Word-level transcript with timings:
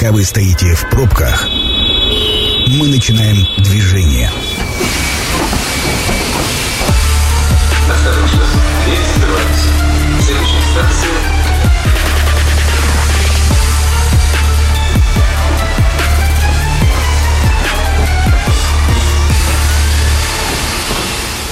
Пока 0.00 0.12
вы 0.12 0.24
стоите 0.24 0.74
в 0.74 0.88
пробках, 0.88 1.46
мы 2.68 2.88
начинаем 2.88 3.36
движение. 3.58 4.30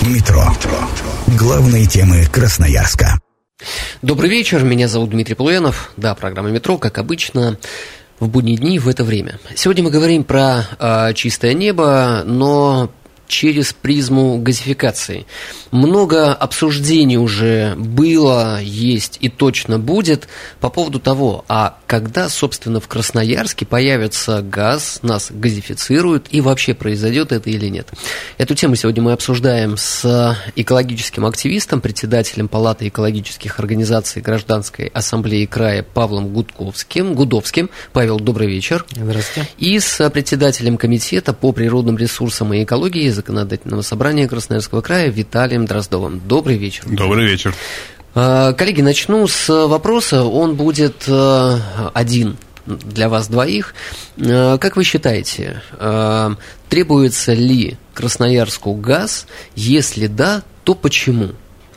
Метро. 0.07 0.57
Главные 1.39 1.85
темы 1.85 2.25
Красноярска. 2.33 3.21
Добрый 4.01 4.30
вечер, 4.30 4.62
меня 4.62 4.89
зовут 4.89 5.11
Дмитрий 5.11 5.35
Полуянов. 5.35 5.93
Да, 5.99 6.15
программа 6.15 6.49
«Метро», 6.51 6.79
как 6.79 6.96
обычно, 6.96 7.59
в 8.21 8.29
будние 8.29 8.57
дни 8.57 8.79
в 8.79 8.89
это 8.89 9.05
время. 9.05 9.39
Сегодня 9.55 9.85
мы 9.85 9.91
говорим 9.91 10.25
про 10.25 10.64
э, 10.79 11.14
чистое 11.14 11.54
небо, 11.54 12.22
но 12.25 12.91
через 13.29 13.73
призму 13.73 14.39
газификации. 14.39 15.27
Много 15.71 16.32
обсуждений 16.35 17.19
уже 17.19 17.75
было, 17.77 18.61
есть 18.61 19.19
и 19.21 19.29
точно 19.29 19.79
будет 19.79 20.27
по 20.61 20.71
поводу 20.71 20.99
того, 20.99 21.45
а 21.46 21.79
когда, 21.86 22.29
собственно, 22.29 22.81
в 22.81 22.89
Красноярске 22.89 23.67
появится 23.67 24.43
газ, 24.43 25.00
нас 25.03 25.29
газифицируют 25.31 26.27
и 26.31 26.41
вообще 26.41 26.75
произойдет 26.75 27.31
это 27.33 27.50
или 27.50 27.69
нет. 27.69 27.89
Эту 28.39 28.55
тему 28.55 28.75
сегодня 28.75 29.03
мы 29.03 29.13
обсуждаем 29.13 29.77
с 29.77 30.36
экологическим 30.57 31.27
активистом, 31.27 31.81
председателем 31.81 32.48
Палаты 32.48 32.89
экологических 32.89 33.61
организаций 33.61 34.22
Гражданской 34.22 34.86
ассамблеи 34.86 35.45
края 35.45 35.83
Павлом 35.83 36.33
Гудковским, 36.33 37.14
Гудовским. 37.14 37.69
Павел, 37.92 38.19
добрый 38.19 38.48
вечер. 38.48 38.86
Здравствуйте. 38.91 39.48
И 39.58 39.78
с 39.78 40.08
председателем 40.11 40.78
комитета 40.78 41.34
по 41.34 41.53
природным 41.53 41.98
ресурсам 41.98 42.55
и 42.55 42.64
экологии 42.64 43.17
Законодательного 43.19 43.83
собрания 43.83 44.28
Красноярского 44.28 44.80
края 44.80 45.08
Виталием 45.08 45.66
Дроздовым. 45.66 46.20
Добрый 46.24 46.56
вечер. 46.56 46.84
Добрый 46.86 47.27
вечер. 47.27 47.52
Э, 48.14 48.55
Коллеги, 48.56 48.80
начну 48.80 49.27
с 49.27 49.48
вопроса. 49.66 50.22
Он 50.22 50.55
будет 50.55 51.02
э, 51.08 51.58
один 51.94 52.36
для 52.64 53.08
вас 53.08 53.27
двоих. 53.27 53.74
Э, 54.19 54.56
Как 54.61 54.77
вы 54.77 54.84
считаете, 54.84 55.62
требуется 56.69 57.33
ли 57.33 57.77
Красноярску 57.92 58.72
газ? 58.74 59.27
Если 59.56 60.06
да, 60.06 60.42
то 60.62 60.77
почему? 60.77 61.30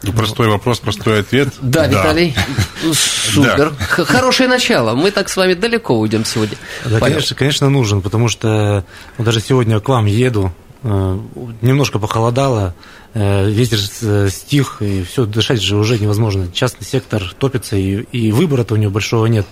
Ну, 0.04 0.14
простой 0.14 0.48
вопрос, 0.48 0.80
простой 0.80 1.22
ответ. 1.22 1.50
Да, 1.62 1.88
Виталий, 1.88 2.36
супер. 2.94 3.74
Хорошее 3.90 4.48
начало. 4.48 4.94
Мы 4.96 5.10
так 5.12 5.30
с 5.30 5.38
вами 5.38 5.54
далеко 5.56 6.00
уйдем 6.00 6.24
сегодня. 6.26 6.58
Да, 6.86 7.00
конечно, 7.00 7.36
конечно, 7.36 7.70
нужен, 7.70 8.02
потому 8.02 8.28
что 8.28 8.86
вот 9.18 9.26
даже 9.26 9.42
сегодня 9.42 9.80
к 9.80 9.90
вам 9.90 10.06
еду, 10.06 10.52
немножко 10.84 12.00
похолодало, 12.00 12.74
э, 13.14 13.50
ветер 13.50 13.80
э, 14.02 14.30
стих, 14.30 14.82
и 14.82 15.04
все, 15.04 15.26
дышать 15.26 15.62
же 15.62 15.78
уже 15.78 16.00
невозможно. 16.00 16.48
Частный 16.52 16.86
сектор 16.86 17.34
топится, 17.38 17.76
и, 17.76 18.02
и 18.12 18.32
выбора-то 18.32 18.74
у 18.74 18.78
него 18.78 18.92
большого 18.92 19.28
нет, 19.28 19.46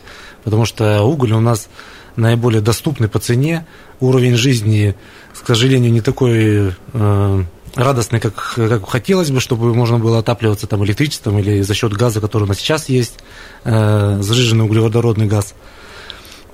потому 0.43 0.65
что 0.65 1.03
уголь 1.03 1.33
у 1.33 1.39
нас 1.39 1.69
наиболее 2.15 2.61
доступный 2.61 3.07
по 3.07 3.19
цене, 3.19 3.65
уровень 3.99 4.35
жизни, 4.35 4.95
к 5.39 5.45
сожалению, 5.45 5.91
не 5.91 6.01
такой 6.01 6.73
э, 6.93 7.43
радостный, 7.75 8.19
как, 8.19 8.53
как 8.55 8.89
хотелось 8.89 9.31
бы, 9.31 9.39
чтобы 9.39 9.73
можно 9.73 9.99
было 9.99 10.19
отапливаться 10.19 10.67
там 10.67 10.83
электричеством 10.83 11.39
или 11.39 11.61
за 11.61 11.73
счет 11.73 11.93
газа, 11.93 12.21
который 12.21 12.43
у 12.43 12.47
нас 12.47 12.57
сейчас 12.57 12.89
есть, 12.89 13.19
э, 13.63 14.19
сжиженный 14.21 14.65
углеводородный 14.65 15.27
газ. 15.27 15.53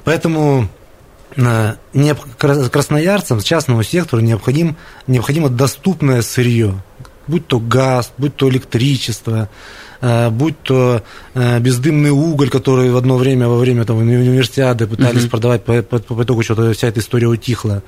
Поэтому 0.04 0.64
э, 0.64 0.85
красноярцам, 2.72 3.40
частному 3.44 3.84
сектору 3.84 4.22
необходим, 4.22 4.76
необходимо 5.08 5.50
доступное 5.50 6.22
сырье, 6.22 6.82
будь 7.28 7.48
то 7.48 7.60
газ, 7.60 8.12
будь 8.18 8.36
то 8.36 8.50
электричество, 8.50 9.50
э, 10.02 10.30
будь 10.30 10.60
то 10.62 11.04
э, 11.34 11.60
бездымный 11.60 12.12
уголь, 12.12 12.50
который 12.50 12.90
в 12.92 12.98
одно 12.98 13.18
время, 13.18 13.48
во 13.48 13.58
время 13.58 13.86
там, 13.86 13.98
уни- 13.98 14.18
универсиады 14.18 14.88
пытались 14.88 15.24
Мгм. 15.24 15.30
продавать, 15.32 15.64
по, 15.64 15.82
по- 15.82 16.00
по 16.00 16.24
итогу 16.24 16.44
что-то 16.44 16.72
вся 16.74 16.88
эта 16.88 17.00
история 17.00 17.28
утихла. 17.28 17.84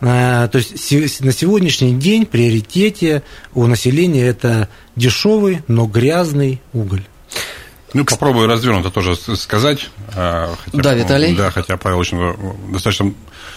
Э, 0.00 0.48
То 0.50 0.58
есть 0.58 1.20
на 1.20 1.32
сегодняшний 1.32 1.94
день 1.94 2.26
приоритете 2.26 3.22
у 3.54 3.66
населения 3.66 4.26
это 4.26 4.68
дешевый, 4.96 5.62
но 5.68 5.86
грязный 5.86 6.60
уголь. 6.72 7.02
Ну, 7.94 8.04
попробую 8.04 8.48
развернуто 8.48 8.90
тоже 8.90 9.14
сказать. 9.16 9.88
а, 10.14 10.54
хотя, 10.64 10.82
Да, 10.82 10.94
Виталий? 10.94 11.34
Да, 11.34 11.50
хотя 11.50 11.76
Павел 11.76 12.00
очень 12.00 12.18
э, 12.20 12.34
достаточно 12.72 13.14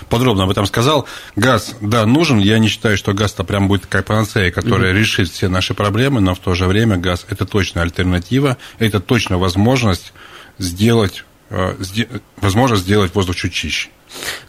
подробно 0.09 0.43
об 0.43 0.51
этом 0.51 0.67
сказал. 0.67 1.07
Газ, 1.35 1.75
да, 1.81 2.05
нужен. 2.05 2.37
Я 2.37 2.59
не 2.59 2.67
считаю, 2.67 2.97
что 2.97 3.13
газ-то 3.13 3.43
прям 3.43 3.67
будет 3.67 3.87
как 3.87 4.05
панацея, 4.05 4.51
которая 4.51 4.93
решит 4.93 5.29
все 5.29 5.49
наши 5.49 5.73
проблемы, 5.73 6.21
но 6.21 6.35
в 6.35 6.39
то 6.39 6.53
же 6.53 6.67
время 6.67 6.97
газ– 6.97 7.25
это 7.29 7.45
точно 7.45 7.81
альтернатива, 7.81 8.57
это 8.77 8.99
точно 8.99 9.39
возможность 9.39 10.13
сделать, 10.59 11.25
э, 11.49 11.75
возможность 12.37 12.83
сделать 12.83 13.13
воздух 13.15 13.35
чуть 13.35 13.53
чище. 13.53 13.89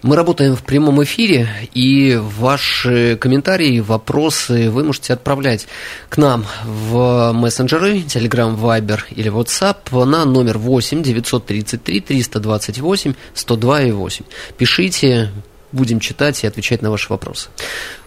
Мы 0.03 0.15
работаем 0.15 0.55
в 0.55 0.62
прямом 0.62 1.03
эфире, 1.03 1.49
и 1.75 2.17
ваши 2.17 3.17
комментарии, 3.17 3.81
вопросы 3.81 4.71
вы 4.71 4.84
можете 4.84 5.12
отправлять 5.12 5.67
к 6.09 6.17
нам 6.19 6.47
в 6.65 7.33
мессенджеры, 7.33 7.99
Telegram, 7.99 8.56
Viber 8.56 9.01
или 9.11 9.31
WhatsApp 9.31 10.05
на 10.05 10.25
номер 10.25 10.59
8 10.59 11.03
933 11.03 12.01
328 12.01 13.15
102 13.34 13.83
и 13.83 13.91
8. 13.91 14.25
Пишите, 14.56 15.31
будем 15.73 16.01
читать 16.01 16.43
и 16.45 16.47
отвечать 16.47 16.83
на 16.83 16.91
ваши 16.91 17.09
вопросы. 17.11 17.49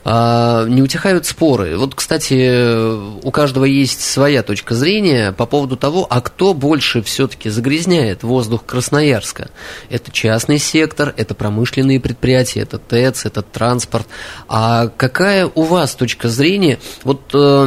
А, 0.04 0.66
не 0.66 0.82
утихают 0.82 1.28
споры. 1.28 1.78
Вот, 1.78 1.94
кстати, 1.94 3.24
у 3.24 3.30
каждого 3.32 3.66
есть 3.66 4.02
своя 4.02 4.42
точка 4.42 4.74
зрения 4.74 5.32
по 5.32 5.46
поводу 5.46 5.78
того, 5.78 6.08
а 6.10 6.22
кто 6.22 6.56
больше 6.56 7.04
все-таки 7.04 7.50
загрязняет 7.50 8.24
воздух 8.24 8.66
Красноярска. 8.66 9.52
Это 9.90 10.12
частный 10.12 10.58
сектор, 10.58 11.14
это 11.18 11.36
промышленные 11.36 12.00
предприятия, 12.00 12.62
это 12.62 12.80
ТЭЦ, 12.80 13.26
это 13.26 13.44
транспорт. 13.44 14.08
А 14.48 14.88
какая 14.88 15.46
у 15.54 15.64
вас 15.64 15.94
точка 15.94 16.30
зрения? 16.30 16.80
Вот, 17.04 17.22
э, 17.34 17.66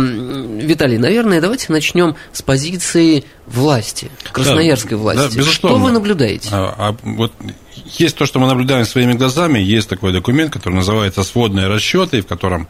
Виталий, 0.60 0.98
наверное, 0.98 1.40
давайте 1.40 1.72
начнем 1.72 2.16
с 2.32 2.42
позиции 2.42 3.24
власти, 3.46 4.10
красноярской 4.32 4.92
Да, 4.92 4.96
власти. 4.96 5.20
да, 5.34 5.38
безусловно. 5.38 5.78
Что 5.78 5.86
вы 5.86 5.92
наблюдаете? 5.92 6.48
А, 6.50 6.74
а 6.78 6.96
вот 7.02 7.32
есть 7.84 8.16
то, 8.16 8.26
что 8.26 8.38
мы 8.38 8.46
наблюдаем 8.46 8.84
своими 8.84 9.12
глазами, 9.12 9.58
есть 9.58 9.88
такой 9.88 10.12
документ, 10.12 10.52
который 10.52 10.74
называется 10.74 11.22
«Сводные 11.22 11.68
расчеты», 11.68 12.22
в 12.22 12.26
котором 12.26 12.68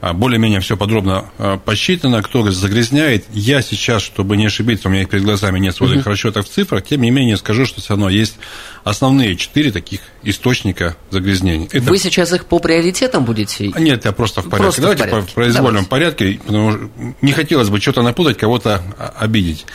а, 0.00 0.14
более-менее 0.14 0.60
все 0.60 0.76
подробно 0.76 1.26
а, 1.38 1.58
посчитано, 1.58 2.22
кто 2.22 2.50
загрязняет. 2.50 3.26
Я 3.32 3.60
сейчас, 3.60 4.02
чтобы 4.02 4.36
не 4.36 4.46
ошибиться, 4.46 4.88
у 4.88 4.90
меня 4.90 5.02
их 5.02 5.10
перед 5.10 5.24
глазами 5.24 5.58
нет 5.58 5.74
сводных 5.74 6.06
расчетов 6.06 6.46
в 6.46 6.50
цифрах, 6.50 6.84
тем 6.84 7.02
не 7.02 7.10
менее 7.10 7.36
скажу, 7.36 7.66
что 7.66 7.80
все 7.80 7.90
равно 7.90 8.08
есть 8.08 8.36
основные 8.82 9.36
четыре 9.36 9.72
таких 9.72 10.00
источника 10.22 10.96
загрязнений. 11.10 11.68
Это 11.70 11.90
Вы 11.90 11.98
сейчас 11.98 12.32
их 12.32 12.46
по 12.46 12.58
приоритетам 12.58 13.24
будете? 13.24 13.70
а 13.74 13.80
Нет, 13.80 14.04
я 14.06 14.12
просто 14.12 14.40
в 14.40 14.44
порядке. 14.44 14.62
Просто 14.62 14.80
в 14.80 14.84
Давайте 14.84 15.04
порядке. 15.04 15.26
по 15.28 15.34
произвольном 15.34 15.84
Давайте. 15.84 15.88
порядке, 15.88 16.40
потому 16.46 16.72
что 16.72 16.90
не 17.20 17.32
хотелось 17.32 17.68
бы 17.68 17.80
что-то 17.80 18.02
напутать, 18.02 18.38
кого-то 18.38 18.82
обидеть. 19.18 19.66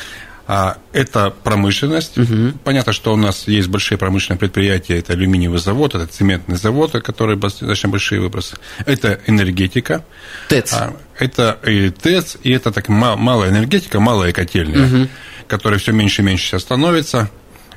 А, 0.47 0.78
это 0.94 1.31
промышленность. 1.44 2.16
Понятно, 2.63 2.94
что 2.94 3.13
у 3.13 3.17
нас 3.17 3.47
есть 3.47 3.67
большие 3.67 3.97
промышленные 3.97 4.39
предприятия. 4.39 5.00
Это 5.00 5.13
алюминиевый 5.13 5.59
завод, 5.59 5.95
это 5.95 6.06
цементный 6.07 6.56
завод, 6.57 6.91
который 6.91 7.35
достаточно 7.35 7.89
большие 7.89 8.22
выбросы. 8.22 8.56
Это 8.85 9.19
энергетика. 9.25 10.06
ТЭЦ. 10.50 10.73
А, 10.73 10.94
Это 11.17 11.57
и 11.66 11.89
ТЭЦ, 11.89 12.38
и 12.44 12.51
это 12.51 12.72
так 12.72 12.89
ма- 12.89 13.16
малая 13.16 13.50
энергетика, 13.50 14.00
малая 14.00 14.31
котельная, 14.33 15.09
которая 15.47 15.79
все 15.79 15.91
меньше 15.94 16.22
и 16.22 16.25
меньше 16.25 16.45
сейчас 16.45 16.62
становится. 16.62 17.29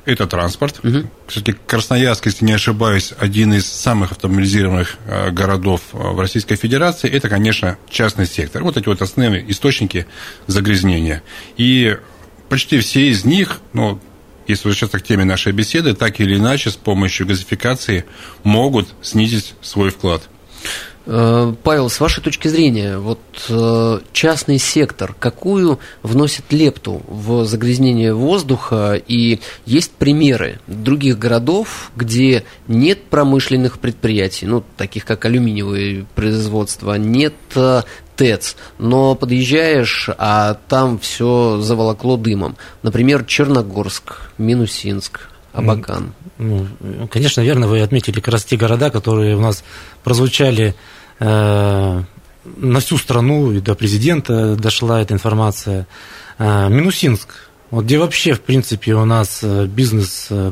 Это 0.05 0.25
транспорт. 0.27 0.79
Все-таки 1.27 1.57
Красноярск, 1.67 2.25
если 2.27 2.45
не 2.45 2.53
ошибаюсь, 2.53 3.13
один 3.19 3.53
из 3.53 3.65
самых 3.67 4.11
автомобилизированных 4.11 4.95
э, 5.05 5.29
городов 5.29 5.81
э, 5.93 5.97
в 5.97 6.19
Российской 6.19 6.55
Федерации. 6.55 7.09
Это, 7.09 7.29
конечно, 7.29 7.77
частный 7.89 8.25
сектор. 8.25 8.63
Вот 8.63 8.77
эти 8.77 8.87
вот 8.87 9.01
основные 9.01 9.43
источники 9.51 10.07
загрязнения. 10.47 11.21
И 11.57 11.97
почти 12.49 12.79
все 12.79 13.09
из 13.09 13.25
них, 13.25 13.59
ну, 13.73 13.99
если 14.47 14.67
возвращаться 14.67 14.99
к 14.99 15.03
теме 15.03 15.25
нашей 15.25 15.53
беседы, 15.53 15.93
так 15.93 16.19
или 16.19 16.35
иначе 16.35 16.71
с 16.71 16.75
помощью 16.75 17.27
газификации 17.27 18.05
могут 18.43 18.89
снизить 19.01 19.53
свой 19.61 19.91
вклад. 19.91 20.27
Э, 21.05 21.53
Павел, 21.63 21.89
с 21.89 21.99
вашей 21.99 22.21
точки 22.21 22.47
зрения, 22.49 22.97
вот 22.97 23.19
э, 23.49 23.99
частный 24.11 24.59
сектор 24.59 25.15
какую 25.17 25.79
вносит 26.03 26.51
лепту 26.51 27.01
в 27.07 27.45
загрязнение 27.45 28.13
воздуха? 28.13 29.01
И 29.07 29.39
есть 29.65 29.91
примеры 29.91 30.59
других 30.67 31.17
городов, 31.17 31.91
где 31.95 32.43
нет 32.67 33.03
промышленных 33.05 33.79
предприятий, 33.79 34.45
ну, 34.45 34.63
таких 34.77 35.05
как 35.05 35.25
алюминиевое 35.25 36.05
производство, 36.13 36.93
нет 36.93 37.33
э, 37.55 37.81
ТЭЦ, 38.19 38.57
но 38.79 39.15
подъезжаешь, 39.15 40.09
а 40.17 40.55
там 40.67 40.99
все 40.99 41.61
заволокло 41.61 42.17
дымом. 42.17 42.57
Например, 42.83 43.23
Черногорск, 43.23 44.29
Минусинск, 44.37 45.29
Абакан. 45.53 46.13
Ну, 46.37 46.67
конечно, 47.09 47.39
верно, 47.39 47.67
вы 47.67 47.79
отметили 47.79 48.19
как 48.19 48.33
раз 48.33 48.43
те 48.43 48.57
города, 48.57 48.89
которые 48.89 49.37
у 49.37 49.39
нас 49.39 49.63
прозвучали 50.03 50.75
э, 51.19 52.03
на 52.57 52.79
всю 52.81 52.97
страну, 52.97 53.53
и 53.53 53.61
до 53.61 53.73
президента 53.73 54.57
дошла 54.57 55.01
эта 55.01 55.13
информация. 55.13 55.87
Э, 56.39 56.67
Минусинск, 56.67 57.29
вот 57.71 57.85
где 57.85 57.99
вообще, 57.99 58.33
в 58.33 58.41
принципе, 58.41 58.95
у 58.95 59.05
нас 59.05 59.39
э, 59.43 59.65
бизнес 59.65 60.27
э, 60.29 60.51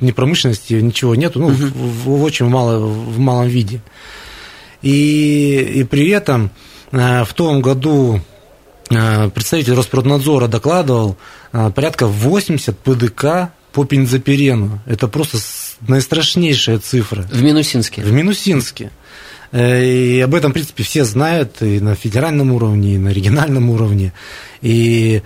не 0.00 0.10
промышленности, 0.10 0.74
ничего 0.74 1.14
нету, 1.14 1.38
ну, 1.38 1.50
uh-huh. 1.50 1.72
в, 1.74 2.04
в 2.06 2.22
очень 2.24 2.46
мало, 2.46 2.84
в 2.84 3.18
малом 3.20 3.46
виде. 3.46 3.80
И, 4.82 5.72
и 5.76 5.84
при 5.84 6.10
этом 6.10 6.50
э, 6.92 7.24
в 7.24 7.32
том 7.34 7.60
году 7.60 8.20
представитель 8.88 9.74
Роспроднадзора 9.74 10.46
докладывал 10.46 11.16
порядка 11.50 12.06
80 12.06 12.78
ПДК 12.78 13.50
по 13.72 13.82
бензопирену. 13.82 14.80
Это 14.86 15.08
просто 15.08 15.38
наистрашнейшая 15.88 16.78
цифра. 16.78 17.22
В 17.22 17.42
Минусинске? 17.42 18.02
В 18.02 18.12
Минусинске. 18.12 18.92
И 19.52 20.22
об 20.24 20.34
этом, 20.34 20.50
в 20.50 20.54
принципе, 20.54 20.82
все 20.82 21.04
знают 21.04 21.62
и 21.62 21.80
на 21.80 21.94
федеральном 21.94 22.52
уровне, 22.52 22.94
и 22.94 22.98
на 22.98 23.08
региональном 23.08 23.70
уровне. 23.70 24.12
И 24.62 25.22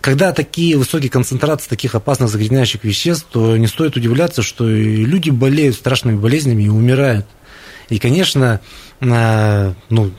когда 0.00 0.32
такие 0.32 0.76
высокие 0.76 1.10
концентрации 1.10 1.68
таких 1.68 1.94
опасных 1.94 2.28
загрязняющих 2.28 2.84
веществ, 2.84 3.26
то 3.30 3.56
не 3.56 3.66
стоит 3.66 3.96
удивляться, 3.96 4.42
что 4.42 4.68
и 4.70 5.04
люди 5.04 5.30
болеют 5.30 5.74
страшными 5.74 6.16
болезнями 6.16 6.64
и 6.64 6.68
умирают. 6.68 7.26
И, 7.90 7.98
конечно, 7.98 8.60
а, 9.00 9.74
ну, 9.88 10.10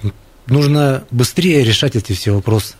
нужно 0.47 1.03
быстрее 1.09 1.63
решать 1.63 1.95
эти 1.95 2.13
все 2.13 2.31
вопросы. 2.31 2.75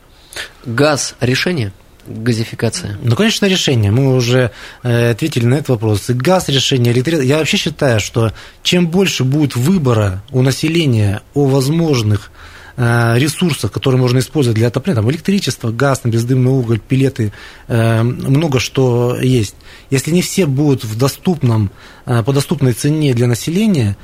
Газ– 0.66 1.16
решение? 1.20 1.74
газификация? 2.08 2.98
Ну, 3.04 3.16
конечно, 3.16 3.46
решение. 3.46 3.92
Мы 3.92 4.16
уже 4.16 4.50
э, 4.82 5.12
ответили 5.12 5.46
на 5.46 5.54
этот 5.54 5.70
вопрос. 5.70 6.10
И 6.10 6.14
газ 6.14 6.50
решение, 6.50 6.94
электричество. 6.94 7.24
Я 7.24 7.38
вообще 7.38 7.58
считаю, 7.58 8.00
что 8.00 8.34
чем 8.64 8.88
больше 8.88 9.24
будет 9.24 9.56
выбора 9.56 10.24
у 10.32 10.42
населения 10.42 11.22
о 11.36 11.46
возможных 11.46 12.32
Э, 12.78 13.18
ресурсов, 13.18 13.72
которые 13.72 14.00
можно 14.00 14.20
использовать 14.20 14.58
для 14.58 14.68
отопления, 14.68 15.02
там 15.02 15.12
электричество, 15.12 15.72
газ, 15.72 16.02
бездымный 16.04 16.52
уголь, 16.52 16.80
пилеты, 16.80 17.34
э, 17.68 18.02
много 18.02 18.60
что 18.60 19.18
есть. 19.22 19.56
Если 19.90 20.12
не 20.12 20.22
все 20.22 20.46
будут 20.46 20.84
в 20.84 20.98
доступном, 20.98 21.70
по 22.06 22.34
доступной 22.34 22.74
цене 22.74 23.14
для 23.14 23.28
населения, 23.28 23.98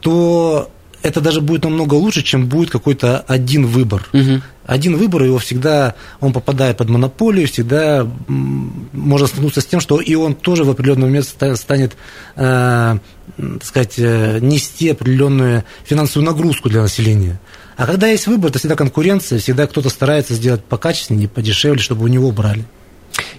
то 0.00 0.70
это 1.02 1.20
даже 1.20 1.40
будет 1.40 1.64
намного 1.64 1.94
лучше, 1.94 2.22
чем 2.22 2.46
будет 2.46 2.70
какой-то 2.70 3.20
один 3.20 3.66
выбор. 3.66 4.06
Угу. 4.12 4.42
Один 4.66 4.96
выбор, 4.96 5.24
его 5.24 5.38
всегда, 5.38 5.94
он 6.20 6.32
попадает 6.32 6.76
под 6.76 6.90
монополию, 6.90 7.48
всегда 7.48 8.06
можно 8.28 9.26
столкнуться 9.26 9.60
с 9.60 9.66
тем, 9.66 9.80
что 9.80 10.00
и 10.00 10.14
он 10.14 10.34
тоже 10.34 10.64
в 10.64 10.70
определенный 10.70 11.06
момент 11.06 11.26
станет, 11.56 11.96
э, 12.36 12.98
так 13.36 13.64
сказать, 13.64 13.98
нести 13.98 14.90
определенную 14.90 15.64
финансовую 15.84 16.26
нагрузку 16.30 16.68
для 16.68 16.82
населения. 16.82 17.40
А 17.76 17.86
когда 17.86 18.08
есть 18.08 18.26
выбор, 18.26 18.52
то 18.52 18.58
всегда 18.58 18.76
конкуренция, 18.76 19.38
всегда 19.38 19.66
кто-то 19.66 19.88
старается 19.88 20.34
сделать 20.34 20.62
покачественнее, 20.62 21.28
подешевле, 21.28 21.80
чтобы 21.80 22.04
у 22.04 22.08
него 22.08 22.30
брали. 22.30 22.64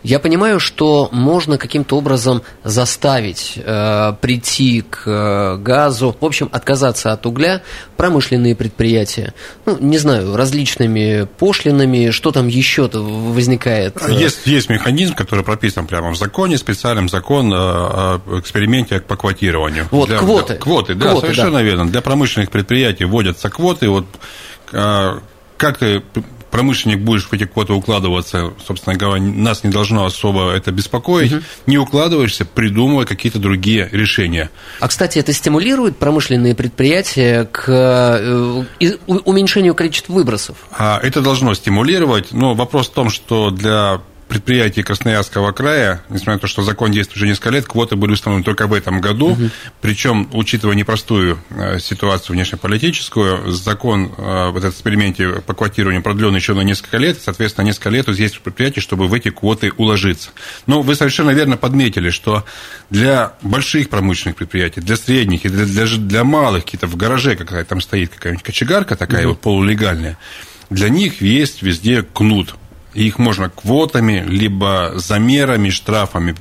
Я 0.03 0.19
понимаю, 0.19 0.59
что 0.59 1.09
можно 1.11 1.57
каким-то 1.57 1.97
образом 1.97 2.41
заставить 2.63 3.53
э, 3.55 4.13
прийти 4.19 4.81
к 4.81 5.03
э, 5.05 5.57
газу, 5.57 6.15
в 6.19 6.25
общем, 6.25 6.49
отказаться 6.51 7.11
от 7.11 7.25
угля 7.25 7.61
промышленные 7.97 8.55
предприятия. 8.55 9.33
Ну, 9.65 9.77
не 9.79 9.99
знаю, 9.99 10.35
различными 10.35 11.27
пошлинами, 11.37 12.09
что 12.09 12.31
там 12.31 12.47
еще 12.47 12.89
возникает. 12.91 13.97
Есть, 14.09 14.47
есть 14.47 14.69
механизм, 14.69 15.13
который 15.13 15.43
прописан 15.43 15.85
прямо 15.85 16.09
в 16.09 16.17
законе, 16.17 16.57
специальным 16.57 17.09
закон 17.09 17.51
о 17.53 18.21
эксперименте 18.39 19.01
по 19.01 19.15
квотированию. 19.15 19.87
Вот, 19.91 20.09
для, 20.09 20.17
квоты. 20.17 20.53
Для, 20.53 20.61
квоты, 20.61 20.95
да, 20.95 21.11
квоты, 21.11 21.27
совершенно 21.27 21.59
да. 21.59 21.63
верно. 21.63 21.87
Для 21.87 22.01
промышленных 22.01 22.49
предприятий 22.49 23.05
вводятся 23.05 23.49
квоты. 23.49 23.87
Вот 23.89 24.05
а, 24.73 25.19
как 25.57 25.77
ты 25.77 26.01
промышленник 26.51 26.99
будешь 26.99 27.25
в 27.25 27.33
эти 27.33 27.45
квоты 27.45 27.73
укладываться, 27.73 28.53
собственно 28.65 28.95
говоря, 28.95 29.21
нас 29.21 29.63
не 29.63 29.71
должно 29.71 30.05
особо 30.05 30.51
это 30.51 30.71
беспокоить. 30.71 31.33
Угу. 31.33 31.41
Не 31.67 31.77
укладываешься, 31.77 32.45
придумывай 32.45 33.05
какие-то 33.05 33.39
другие 33.39 33.89
решения. 33.91 34.49
А, 34.79 34.87
кстати, 34.87 35.17
это 35.17 35.33
стимулирует 35.33 35.97
промышленные 35.97 36.53
предприятия 36.53 37.45
к 37.45 37.67
э, 37.67 38.63
уменьшению 39.07 39.73
количества 39.73 40.13
выбросов? 40.13 40.57
А, 40.77 40.99
это 41.01 41.21
должно 41.21 41.53
стимулировать, 41.53 42.31
но 42.31 42.53
вопрос 42.53 42.87
в 42.87 42.93
том, 42.93 43.09
что 43.09 43.49
для 43.49 44.01
предприятий 44.31 44.81
Красноярского 44.81 45.51
края, 45.51 46.01
несмотря 46.07 46.35
на 46.35 46.39
то, 46.39 46.47
что 46.47 46.63
закон 46.63 46.89
действует 46.93 47.17
уже 47.17 47.27
несколько 47.27 47.49
лет, 47.49 47.65
квоты 47.65 47.97
были 47.97 48.13
установлены 48.13 48.45
только 48.45 48.65
в 48.65 48.73
этом 48.73 49.01
году. 49.01 49.31
Угу. 49.31 49.49
Причем, 49.81 50.29
учитывая 50.31 50.73
непростую 50.73 51.37
э, 51.49 51.79
ситуацию 51.79 52.37
внешнеполитическую, 52.37 53.51
закон 53.51 54.13
э, 54.17 54.49
в 54.51 54.55
этом 54.55 54.69
эксперименте 54.69 55.41
по 55.45 55.53
квотированию 55.53 56.01
продлен 56.01 56.33
еще 56.33 56.53
на 56.53 56.61
несколько 56.61 56.97
лет. 56.97 57.19
Соответственно, 57.21 57.65
несколько 57.65 57.89
лет 57.89 58.07
есть 58.07 58.39
предприятий, 58.39 58.79
чтобы 58.79 59.09
в 59.09 59.13
эти 59.13 59.31
квоты 59.31 59.73
уложиться. 59.75 60.29
Но 60.65 60.81
вы 60.81 60.95
совершенно 60.95 61.31
верно 61.31 61.57
подметили, 61.57 62.09
что 62.09 62.45
для 62.89 63.33
больших 63.41 63.89
промышленных 63.89 64.37
предприятий, 64.37 64.79
для 64.79 64.95
средних 64.95 65.43
и 65.43 65.49
для, 65.49 65.65
для, 65.65 65.85
для 65.85 66.23
малых, 66.23 66.63
какие-то 66.63 66.87
в 66.87 66.95
гараже 66.95 67.35
какая-то 67.35 67.71
там 67.71 67.81
стоит 67.81 68.11
какая-нибудь 68.11 68.45
кочегарка 68.45 68.95
такая 68.95 69.23
угу. 69.23 69.31
вот 69.31 69.41
полулегальная, 69.41 70.17
для 70.69 70.87
них 70.87 71.21
есть 71.21 71.61
везде 71.63 72.01
кнут 72.01 72.55
их 72.93 73.19
можно 73.19 73.49
квотами, 73.49 74.23
либо 74.27 74.93
замерами, 74.95 75.69
штрафами 75.69 76.35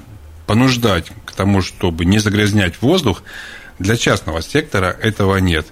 понуждать 0.46 1.12
к 1.24 1.32
тому, 1.32 1.62
чтобы 1.62 2.04
не 2.04 2.18
загрязнять 2.18 2.82
воздух. 2.82 3.22
Для 3.78 3.96
частного 3.96 4.42
сектора 4.42 4.96
этого 5.00 5.36
нет. 5.36 5.66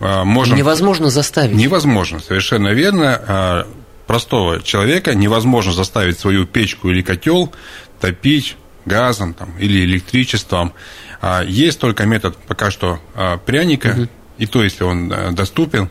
А, 0.00 0.24
можем... 0.24 0.56
Невозможно 0.56 1.10
заставить. 1.10 1.54
Невозможно, 1.54 2.20
совершенно 2.20 2.68
верно. 2.68 3.22
А, 3.26 3.66
простого 4.06 4.62
человека 4.62 5.14
невозможно 5.14 5.72
заставить 5.72 6.18
свою 6.18 6.46
печку 6.46 6.90
или 6.90 7.02
котел 7.02 7.52
топить 8.00 8.56
газом 8.84 9.34
там, 9.34 9.56
или 9.58 9.84
электричеством. 9.84 10.72
А, 11.20 11.42
есть 11.42 11.78
только 11.78 12.06
метод 12.06 12.36
пока 12.46 12.70
что 12.70 13.00
пряника, 13.44 13.88
угу. 13.88 14.08
и 14.38 14.46
то, 14.46 14.62
если 14.62 14.84
он 14.84 15.34
доступен, 15.34 15.84
а, 15.84 15.90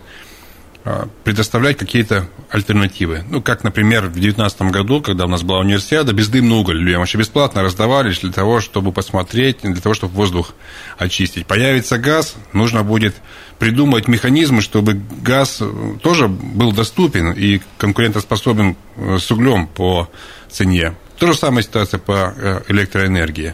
предоставлять 1.23 1.77
какие-то 1.77 2.27
альтернативы. 2.49 3.23
Ну, 3.29 3.41
как, 3.41 3.63
например, 3.63 4.07
в 4.07 4.13
2019 4.13 4.61
году, 4.63 5.01
когда 5.01 5.25
у 5.25 5.27
нас 5.27 5.43
была 5.43 5.59
универсиада, 5.59 6.11
бездымный 6.11 6.55
уголь 6.55 6.79
людям 6.79 7.01
вообще 7.01 7.19
бесплатно 7.19 7.61
раздавали 7.61 8.11
для 8.11 8.31
того, 8.31 8.61
чтобы 8.61 8.91
посмотреть, 8.91 9.59
для 9.61 9.79
того, 9.79 9.93
чтобы 9.93 10.15
воздух 10.15 10.53
очистить. 10.97 11.45
Появится 11.45 11.99
газ, 11.99 12.35
нужно 12.51 12.83
будет 12.83 13.15
придумать 13.59 14.07
механизмы, 14.07 14.61
чтобы 14.61 14.99
газ 15.21 15.61
тоже 16.01 16.27
был 16.27 16.71
доступен 16.71 17.31
и 17.33 17.61
конкурентоспособен 17.77 18.75
э, 18.95 19.17
с 19.19 19.29
углем 19.29 19.67
по 19.67 20.09
цене. 20.49 20.95
То 21.19 21.27
же 21.27 21.35
самое 21.35 21.63
ситуация 21.63 21.99
по 21.99 22.33
э, 22.35 22.61
электроэнергии. 22.69 23.53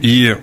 И 0.00 0.36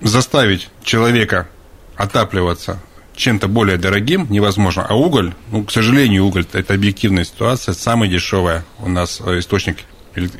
заставить 0.00 0.70
человека 0.82 1.48
отапливаться 1.96 2.80
чем-то 3.16 3.48
более 3.48 3.78
дорогим 3.78 4.26
невозможно. 4.30 4.86
А 4.86 4.94
уголь, 4.94 5.34
ну, 5.50 5.64
к 5.64 5.72
сожалению, 5.72 6.24
уголь– 6.24 6.46
это 6.52 6.74
объективная 6.74 7.24
ситуация, 7.24 7.74
самый 7.74 8.08
дешевый 8.08 8.60
у 8.78 8.88
нас 8.88 9.20
э, 9.24 9.38
источник 9.38 9.78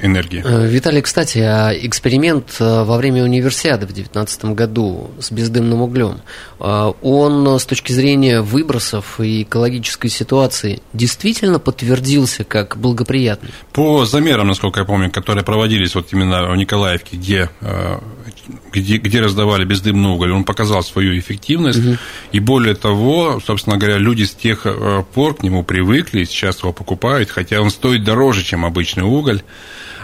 энергии. 0.03 0.43
Э, 0.45 0.67
Виталий, 0.67 1.03
кстати, 1.03 1.39
а 1.39 1.73
эксперимент 1.73 2.57
э, 2.61 2.85
во 2.85 2.97
время 2.97 3.25
универсиады 3.25 3.87
в 3.87 3.93
2019 3.93 4.45
году 4.57 5.11
с 5.19 5.31
бездымным 5.31 5.83
углем, 5.83 6.21
он 6.59 7.59
с 7.59 7.67
точки 7.67 7.93
зрения 7.93 8.41
выбросов 8.41 9.21
и 9.21 9.43
экологической 9.43 10.09
ситуации 10.09 10.81
действительно 10.95 11.59
подтвердился 11.59 12.45
как 12.45 12.79
благоприятный? 12.79 13.51
По 13.73 14.07
замерам, 14.07 14.47
насколько 14.47 14.81
я 14.81 14.87
помню, 14.87 15.11
которые 15.11 15.45
проводились 15.45 15.95
вот 15.95 16.13
именно 16.13 16.51
в 16.51 16.57
Николаевке, 16.57 17.17
где 17.17 17.51
где, 18.73 18.99
где 18.99 19.21
раздавали 19.21 19.65
бездымный 19.65 20.11
уголь, 20.11 20.33
он 20.33 20.45
показал 20.45 20.83
свою 20.83 21.19
эффективность. 21.19 21.79
Угу. 21.79 21.97
И 22.33 22.41
более 22.41 22.75
того, 22.75 23.41
собственно 23.45 23.77
говоря, 23.77 23.99
люди 23.99 24.25
с 24.25 24.35
тех 24.35 24.63
э, 24.65 25.03
пор 25.15 25.35
к 25.35 25.43
нему 25.43 25.63
привыкли, 25.63 26.25
сейчас 26.25 26.61
его 26.61 26.73
покупают, 26.73 27.31
хотя 27.31 27.61
он 27.61 27.71
стоит 27.71 28.05
дороже, 28.05 28.45
чем 28.45 28.65
обычный 28.65 29.05
уголь. 29.05 29.43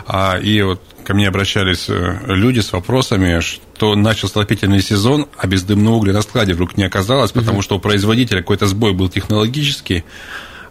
А, 0.06 0.38
и 0.38 0.62
вот 0.62 0.80
ко 1.04 1.14
мне 1.14 1.28
обращались 1.28 1.88
э, 1.88 2.18
люди 2.26 2.60
с 2.60 2.72
вопросами, 2.72 3.40
что 3.40 3.94
начался 3.94 4.40
отопительный 4.40 4.80
сезон, 4.80 5.26
а 5.36 5.46
бездымного 5.46 5.96
угля 5.96 6.12
на 6.12 6.22
складе 6.22 6.54
вдруг 6.54 6.76
не 6.76 6.84
оказалось, 6.84 7.32
потому 7.32 7.58
угу. 7.58 7.62
что 7.62 7.76
у 7.76 7.80
производителя 7.80 8.40
какой-то 8.40 8.66
сбой 8.66 8.92
был 8.92 9.08
технологический, 9.08 10.04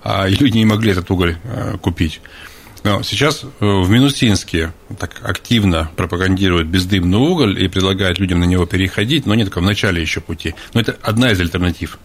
а, 0.04 0.28
и 0.28 0.36
люди 0.36 0.58
не 0.58 0.66
могли 0.66 0.92
этот 0.92 1.10
уголь 1.12 1.38
э, 1.44 1.78
купить. 1.82 2.22
Но 2.84 3.04
сейчас 3.04 3.44
э, 3.44 3.48
в 3.60 3.90
Минусинске 3.90 4.74
так 4.98 5.22
активно 5.24 5.92
пропагандируют 5.96 6.68
бездымный 6.68 7.20
уголь 7.20 7.62
и 7.62 7.68
предлагают 7.68 8.20
людям 8.20 8.40
на 8.40 8.46
него 8.46 8.66
переходить, 8.66 9.26
но 9.26 9.36
не 9.36 9.44
только 9.44 9.60
в 9.60 9.64
начале 9.64 10.02
еще 10.02 10.20
пути. 10.20 10.56
Но 10.74 10.82
это 10.82 10.98
одна 11.04 11.32
из 11.32 11.40
альтернатив. 11.40 12.00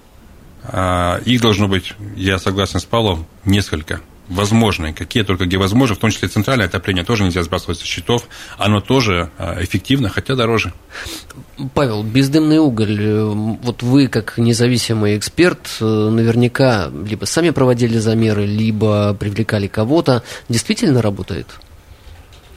А 0.64 1.20
их 1.24 1.40
должно 1.40 1.68
быть, 1.68 1.94
я 2.16 2.38
согласен 2.38 2.80
с 2.80 2.84
Павлом, 2.84 3.26
несколько. 3.44 4.00
Возможны, 4.28 4.92
какие 4.92 5.22
только 5.22 5.46
где 5.46 5.56
возможны, 5.58 5.96
в 5.96 5.98
том 5.98 6.10
числе 6.10 6.28
центральное 6.28 6.66
отопление 6.66 7.04
тоже 7.04 7.24
нельзя 7.24 7.42
сбрасывать 7.42 7.78
со 7.78 7.86
счетов, 7.86 8.28
оно 8.58 8.80
тоже 8.80 9.30
а, 9.38 9.62
эффективно, 9.62 10.08
хотя 10.08 10.34
дороже. 10.34 10.72
Павел, 11.74 12.02
бездымный 12.02 12.58
уголь, 12.58 13.00
э, 13.00 13.24
вот 13.24 13.82
вы 13.82 14.08
как 14.08 14.38
независимый 14.38 15.16
эксперт 15.16 15.68
э, 15.80 15.84
наверняка 15.84 16.90
либо 17.06 17.24
сами 17.24 17.50
проводили 17.50 17.98
замеры, 17.98 18.46
либо 18.46 19.14
привлекали 19.14 19.66
кого-то, 19.66 20.22
действительно 20.48 21.00
работает? 21.00 21.46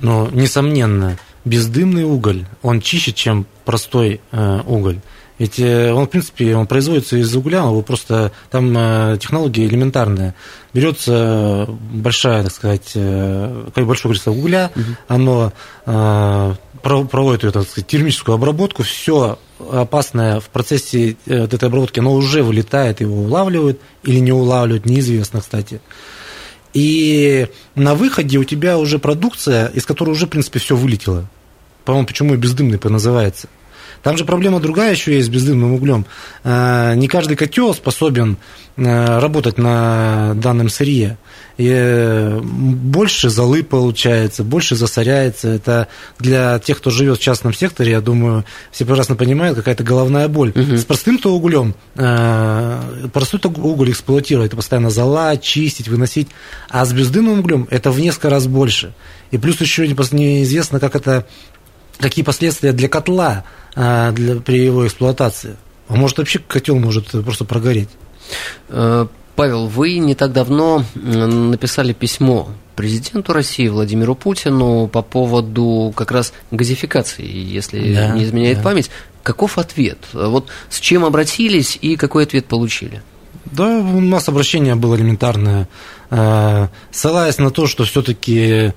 Ну, 0.02 0.30
несомненно, 0.32 1.18
бездымный 1.46 2.04
уголь, 2.04 2.46
он 2.62 2.82
чище, 2.82 3.12
чем 3.14 3.46
простой 3.66 4.22
э, 4.32 4.62
уголь. 4.66 5.00
Ведь 5.40 5.58
э, 5.58 5.92
он, 5.94 6.06
в 6.06 6.10
принципе, 6.10 6.54
он 6.56 6.68
производится 6.68 7.16
из 7.16 7.34
угля, 7.34 7.60
его 7.60 7.82
просто 7.82 8.34
там 8.52 8.78
э, 8.78 9.18
технология 9.20 9.66
элементарная. 9.66 10.36
Берется 10.74 11.66
большая, 11.92 12.44
так 12.44 12.52
сказать, 12.52 12.92
э, 12.94 13.70
большое 13.74 14.12
количество 14.12 14.32
угля, 14.32 14.70
угу. 14.76 14.84
оно 15.08 15.54
проводит 16.82 17.44
ее, 17.44 17.52
так 17.52 17.64
сказать, 17.64 17.88
термическую 17.88 18.36
обработку, 18.36 18.84
все 18.84 19.40
опасное 19.72 20.40
в 20.40 20.50
процессе 20.50 21.18
вот 21.26 21.54
этой 21.54 21.68
обработки, 21.68 22.00
оно 22.00 22.14
уже 22.14 22.44
вылетает, 22.44 23.02
его 23.02 23.24
улавливают 23.24 23.82
или 24.04 24.20
не 24.20 24.32
улавливают, 24.32 24.86
неизвестно, 24.86 25.42
кстати. 25.42 25.82
И 26.74 27.48
на 27.76 27.96
выходе 27.96 28.38
у 28.38 28.44
тебя 28.44 28.78
уже 28.78 29.00
продукция, 29.00 29.68
из 29.68 29.86
которой 29.86 30.12
уже, 30.12 30.28
в 30.28 30.30
принципе, 30.30 30.60
все 30.60 30.76
вылетело. 30.76 31.28
По-моему, 31.86 32.06
почему 32.06 32.36
и 32.36 32.38
бездымный 32.38 32.80
называется. 32.84 33.48
Там 34.04 34.18
же 34.18 34.26
проблема 34.26 34.60
другая 34.60 34.92
еще 34.92 35.16
есть 35.16 35.28
с 35.28 35.30
бездымным 35.30 35.74
углем. 35.74 36.06
Э, 36.44 36.94
не 36.96 37.08
каждый 37.08 37.36
котел 37.36 37.74
способен 37.74 38.38
э, 38.78 39.20
работать 39.20 39.58
на 39.58 40.34
данном 40.36 40.70
сырье. 40.70 41.18
И 41.58 41.70
э, 41.70 42.40
больше 42.42 43.30
золы 43.30 43.64
получается, 43.64 44.44
больше 44.44 44.76
засоряется. 44.76 45.50
Это 45.50 45.88
для 46.18 46.60
тех, 46.60 46.78
кто 46.78 46.90
живет 46.90 47.20
в 47.20 47.22
частном 47.22 47.54
секторе, 47.54 47.92
я 47.92 48.02
думаю, 48.02 48.46
все 48.72 48.86
прекрасно 48.86 49.16
понимают, 49.16 49.58
какая-то 49.58 49.84
головная 49.84 50.30
боль. 50.30 50.52
Угу. 50.52 50.78
С 50.78 50.86
простым-то 50.86 51.36
углем, 51.36 51.76
простой 53.14 53.42
уголь 53.44 53.92
эксплуатировать, 53.92 54.48
это 54.48 54.56
постоянно 54.56 54.90
зола, 54.90 55.36
чистить, 55.38 55.90
выносить. 55.90 56.30
А 56.70 56.86
с 56.86 56.94
бездымным 56.94 57.40
углем 57.40 57.68
это 57.70 57.92
в 57.92 58.00
несколько 58.00 58.30
раз 58.30 58.48
больше. 58.48 58.94
И 59.32 59.38
плюс 59.38 59.60
еще 59.60 59.88
неизвестно, 59.88 60.80
как 60.80 60.96
это 60.96 61.28
какие 62.00 62.24
последствия 62.24 62.72
для 62.72 62.88
котла 62.88 63.44
для, 63.76 64.36
при 64.44 64.60
его 64.66 64.86
эксплуатации. 64.86 65.58
А 65.88 65.96
может 65.96 66.18
вообще 66.18 66.40
котел 66.40 66.78
может 66.78 67.08
просто 67.12 67.46
прогореть. 67.46 67.90
Э, 68.70 69.08
Павел, 69.36 69.68
вы 69.68 69.98
не 69.98 70.16
так 70.16 70.34
давно 70.34 70.84
написали 70.96 71.94
письмо 71.94 72.50
президенту 72.76 73.34
России 73.34 73.68
Владимиру 73.68 74.16
Путину 74.16 74.88
по 74.88 75.02
поводу 75.02 75.94
как 75.96 76.12
раз 76.12 76.34
газификации, 76.52 77.26
если 77.26 77.94
да, 77.94 78.10
не 78.10 78.24
изменяет 78.24 78.58
да. 78.58 78.64
память. 78.64 78.90
Каков 79.24 79.58
ответ? 79.58 79.98
Вот 80.14 80.48
с 80.70 80.80
чем 80.80 81.06
обратились 81.06 81.78
и 81.82 81.96
какой 81.96 82.24
ответ 82.24 82.46
получили? 82.46 83.02
Да, 83.46 83.80
у 83.80 84.00
нас 84.00 84.30
обращение 84.30 84.76
было 84.76 84.96
элементарное. 84.96 85.68
Э, 86.10 86.68
ссылаясь 86.92 87.38
на 87.38 87.52
то, 87.52 87.66
что 87.66 87.84
все-таки 87.84 88.74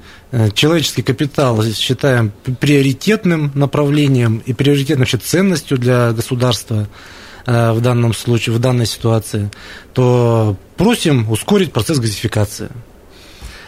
человеческий 0.55 1.03
капитал 1.03 1.63
считаем 1.63 2.33
приоритетным 2.61 3.53
направлением 3.55 4.43
и 4.47 4.53
приоритетной 4.53 5.03
вообще 5.03 5.19
ценностью 5.19 5.79
для 5.79 6.13
государства 6.13 6.89
э, 7.47 7.73
в 7.73 7.81
данном 7.81 8.15
случае, 8.15 8.55
в 8.55 8.59
данной 8.59 8.87
ситуации, 8.87 9.51
то 9.95 10.57
просим 10.77 11.31
ускорить 11.31 11.73
процесс 11.73 11.99
газификации. 11.99 12.71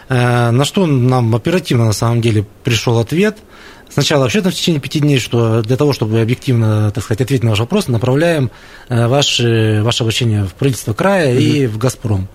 На 0.06 0.64
что 0.66 0.86
нам 0.86 1.34
оперативно 1.34 1.86
на 1.86 1.94
самом 1.94 2.20
деле 2.20 2.46
пришел 2.62 2.98
ответ– 2.98 3.38
Сначала 3.94 4.22
вообще 4.22 4.40
в 4.40 4.50
течение 4.50 4.80
пяти 4.80 4.98
дней, 4.98 5.20
что 5.20 5.62
для 5.62 5.76
того, 5.76 5.92
чтобы 5.92 6.20
объективно, 6.20 6.90
так 6.90 7.04
сказать, 7.04 7.20
ответить 7.20 7.44
на 7.44 7.50
ваш 7.50 7.60
вопрос, 7.60 7.86
направляем 7.86 8.50
э, 8.88 9.06
ваше, 9.06 9.82
ваше 9.84 10.02
обращение 10.02 10.46
в 10.46 10.54
правительство 10.54 10.94
края 10.94 11.32
угу. 11.32 11.40
и 11.40 11.66
в 11.66 11.78
«Газпром». 11.78 12.26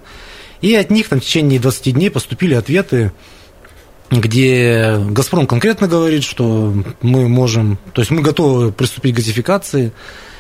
И 0.62 0.74
от 0.74 0.90
них 0.90 1.10
там, 1.10 1.20
в 1.20 1.24
течение 1.26 1.60
20 1.60 1.94
дней 1.94 2.10
поступили 2.10 2.54
ответы, 2.54 3.12
где 4.12 4.98
«Газпром» 5.10 5.46
конкретно 5.48 5.88
говорит, 5.88 6.24
что 6.24 6.74
мы 7.02 7.28
можем, 7.30 7.78
то 7.94 8.02
есть 8.02 8.12
мы 8.12 8.22
готовы 8.22 8.72
приступить 8.72 9.14
к 9.14 9.18
газификации, 9.18 9.92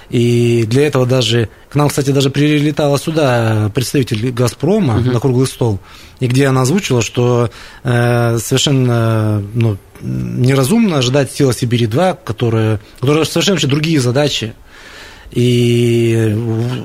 и 0.09 0.65
для 0.67 0.87
этого 0.87 1.05
даже, 1.05 1.49
к 1.69 1.75
нам, 1.75 1.89
кстати, 1.89 2.09
даже 2.09 2.31
прилетала 2.31 2.97
сюда 2.97 3.71
представитель 3.75 4.31
«Газпрома» 4.31 4.97
угу. 4.97 5.11
на 5.11 5.19
круглый 5.19 5.47
стол, 5.47 5.79
и 6.19 6.27
где 6.27 6.47
она 6.47 6.61
озвучила, 6.61 7.01
что 7.01 7.51
э, 7.83 8.37
совершенно 8.39 9.43
ну, 9.53 9.77
неразумно 10.01 10.97
ожидать 10.97 11.31
сила 11.31 11.53
Сибири-2, 11.53 12.17
которая, 12.25 12.79
которая 12.99 13.25
совершенно 13.25 13.55
вообще 13.55 13.67
другие 13.67 13.99
задачи. 13.99 14.53
И 15.31 16.33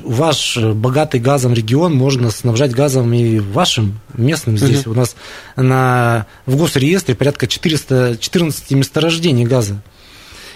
ваш 0.03 0.57
богатый 0.57 1.19
газом 1.19 1.53
регион 1.53 1.95
можно 1.95 2.29
снабжать 2.29 2.71
газом 2.71 3.11
и 3.13 3.39
вашим 3.39 3.99
местным 4.13 4.57
здесь. 4.57 4.83
Uh-huh. 4.83 4.91
У 4.91 4.93
нас 4.93 5.15
на, 5.55 6.27
в 6.45 6.55
госреестре 6.55 7.15
порядка 7.15 7.47
400, 7.47 8.17
14 8.19 8.71
месторождений 8.71 9.45
газа. 9.45 9.81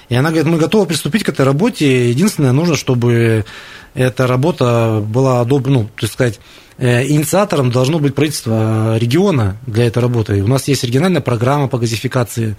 И 0.10 0.16
она 0.16 0.30
говорит, 0.30 0.48
мы 0.48 0.58
готовы 0.58 0.86
приступить 0.86 1.24
к 1.24 1.30
этой 1.30 1.46
работе. 1.46 2.10
Единственное, 2.10 2.52
нужно, 2.52 2.76
чтобы 2.76 3.46
эта 4.00 4.28
работа 4.28 5.04
была 5.06 5.42
одобрена, 5.42 5.80
ну, 5.80 5.90
есть 6.00 6.14
сказать, 6.14 6.40
э, 6.78 7.06
инициатором 7.08 7.70
должно 7.70 8.00
быть 8.00 8.16
правительство 8.16 8.98
региона 8.98 9.58
для 9.68 9.86
этой 9.86 10.00
работы. 10.00 10.42
У 10.42 10.48
нас 10.48 10.68
есть 10.68 10.84
региональная 10.84 11.22
программа 11.22 11.68
по 11.68 11.78
газификации, 11.78 12.56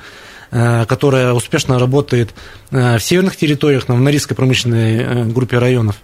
э, 0.50 0.84
которая 0.86 1.32
успешно 1.32 1.78
работает 1.78 2.34
э, 2.70 2.98
в 2.98 3.02
северных 3.02 3.36
территориях, 3.36 3.88
в 3.88 3.88
Норильской 3.88 4.36
промышленной 4.36 5.24
группе 5.32 5.58
районов. 5.58 5.96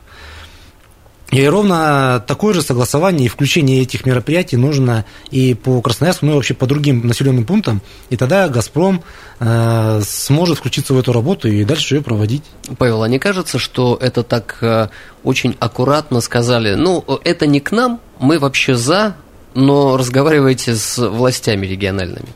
И 1.32 1.44
ровно 1.44 2.22
такое 2.26 2.54
же 2.54 2.62
согласование 2.62 3.26
и 3.26 3.28
включение 3.28 3.82
этих 3.82 4.06
мероприятий 4.06 4.56
нужно 4.56 5.04
и 5.30 5.54
по 5.54 5.80
Красноярску, 5.82 6.26
ну 6.26 6.32
и 6.32 6.34
вообще 6.36 6.54
по 6.54 6.66
другим 6.66 7.06
населенным 7.06 7.44
пунктам. 7.44 7.82
И 8.10 8.16
тогда 8.16 8.48
«Газпром» 8.48 9.02
э, 9.40 10.00
сможет 10.04 10.58
включиться 10.58 10.94
в 10.94 10.98
эту 10.98 11.12
работу 11.12 11.48
и 11.48 11.64
дальше 11.64 11.96
ее 11.96 12.02
проводить. 12.02 12.44
Павел, 12.78 13.02
а 13.02 13.08
не 13.08 13.18
кажется, 13.18 13.58
что 13.58 13.98
это 14.00 14.22
так 14.22 14.58
э, 14.60 14.88
очень 15.24 15.56
аккуратно 15.58 16.20
сказали? 16.20 16.74
Ну, 16.74 17.04
это 17.24 17.46
не 17.46 17.58
к 17.58 17.72
нам, 17.72 18.00
мы 18.20 18.38
вообще 18.38 18.76
за, 18.76 19.16
но 19.54 19.96
разговаривайте 19.96 20.76
с 20.76 20.96
властями 20.96 21.66
региональными. 21.66 22.28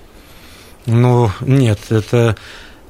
Ну, 0.87 1.31
нет, 1.41 1.79
это 1.91 2.37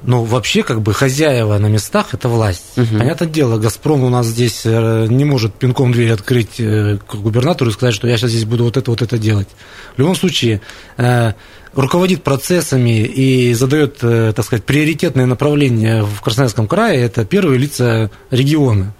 ну, 0.03 0.23
вообще, 0.23 0.63
как 0.63 0.81
бы, 0.81 0.93
хозяева 0.93 1.57
на 1.57 1.67
местах– 1.67 2.07
это 2.13 2.27
власть. 2.27 2.77
Угу. 2.77 2.97
Понятное 2.97 3.27
дело, 3.27 3.57
«Газпром» 3.57 4.03
у 4.03 4.09
нас 4.09 4.25
здесь 4.25 4.61
э, 4.65 5.05
не 5.07 5.25
может 5.25 5.53
пинком 5.53 5.91
дверь 5.91 6.11
открыть 6.11 6.59
э, 6.59 6.97
к 7.05 7.15
губернатору 7.15 7.69
и 7.69 7.73
сказать, 7.73 7.93
что 7.93 8.07
я 8.07 8.17
сейчас 8.17 8.31
здесь 8.31 8.45
буду 8.45 8.63
вот 8.63 8.77
это, 8.77 8.89
вот 8.89 9.01
это 9.01 9.17
делать. 9.19 9.47
В 9.95 9.99
любом 9.99 10.15
случае, 10.15 10.61
э, 10.97 11.33
руководит 11.73 12.23
процессами 12.23 12.99
и 12.99 13.53
задает, 13.53 13.99
так 13.99 14.43
сказать, 14.43 14.65
приоритетные 14.65 15.25
направления 15.25 16.03
в 16.03 16.21
Красноярском 16.21 16.67
крае– 16.67 17.01
это 17.03 17.23
первые 17.23 17.59
лица 17.59 18.09
региона. 18.31 18.93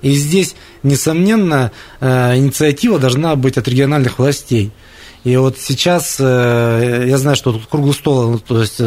И 0.00 0.12
здесь, 0.12 0.54
несомненно, 0.82 1.72
инициатива 2.00 2.98
должна 2.98 3.34
быть 3.34 3.58
от 3.58 3.68
региональных 3.68 4.18
властей. 4.18 4.70
И 5.24 5.36
вот 5.36 5.58
сейчас, 5.58 6.18
я 6.18 7.18
знаю, 7.18 7.36
что 7.36 7.52
тут 7.52 7.66
круглый 7.66 7.94
стол, 7.94 8.38
то 8.38 8.60
есть 8.60 8.80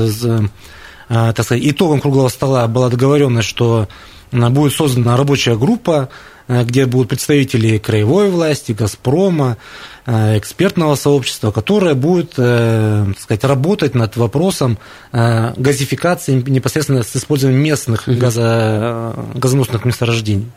так 1.10 1.44
сказать, 1.44 1.64
итогом 1.66 2.00
круглого 2.00 2.30
стола 2.30 2.68
была 2.68 2.90
договоренность, 2.90 3.48
что 3.48 3.88
а, 4.32 4.50
будет 4.50 4.74
создана 4.74 5.18
рабочая 5.18 5.58
группа, 5.58 6.10
а, 6.48 6.64
где 6.64 6.86
будут 6.86 7.10
представители 7.10 7.78
краевой 7.80 8.30
власти, 8.30 8.72
«Газпрома», 8.72 9.58
экспертного 10.06 10.96
сообщества, 10.96 11.52
которое 11.52 11.94
будет 11.94 12.34
э, 12.38 13.06
так 13.10 13.20
сказать, 13.20 13.44
работать 13.44 13.94
над 13.94 14.18
вопросом 14.18 14.80
газификации 15.12 16.42
непосредственно 16.48 17.04
с 17.04 17.16
использованием 17.16 17.62
местных 17.62 18.08
газо, 18.08 19.14
газоносных 19.36 19.86
месторождений. 19.86 20.50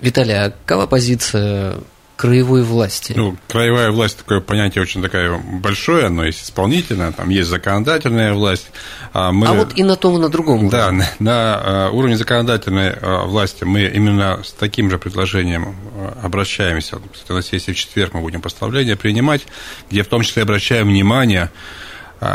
Виталий, 0.00 0.32
а 0.32 0.50
какова 0.64 0.86
позиция 0.86 1.74
краевой 2.16 2.62
власти? 2.62 3.12
Ну, 3.14 3.36
краевая 3.46 3.90
власть 3.90 4.18
такое 4.18 4.40
понятие 4.40 4.82
очень 4.82 5.02
такое 5.02 5.38
большое, 5.38 6.06
оно 6.06 6.24
есть 6.24 6.42
исполнительная, 6.42 7.12
там 7.12 7.28
есть 7.28 7.48
законодательная 7.48 8.32
власть. 8.32 8.70
А, 9.12 9.32
мы, 9.32 9.46
а 9.46 9.52
вот 9.52 9.76
и 9.76 9.84
на 9.84 9.96
том, 9.96 10.16
и 10.16 10.18
на 10.18 10.30
другом 10.30 10.64
уровне. 10.64 10.70
Да, 10.70 10.90
на, 10.90 11.08
на 11.18 11.30
а, 11.32 11.90
уровне 11.90 12.16
законодательной 12.16 12.90
а, 12.90 13.24
власти 13.26 13.64
мы 13.64 13.84
именно 13.84 14.40
с 14.42 14.52
таким 14.52 14.90
же 14.90 14.98
предложением 14.98 15.76
обращаемся. 16.22 16.98
На 17.28 17.42
сессии 17.42 17.72
в 17.72 17.76
четверг 17.76 18.14
мы 18.14 18.22
будем 18.22 18.40
постановление 18.40 18.96
принимать, 18.96 19.42
где 19.90 20.02
в 20.02 20.08
том 20.08 20.22
числе 20.22 20.42
обращаем 20.42 20.88
внимание, 20.88 21.50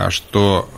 что 0.10 0.70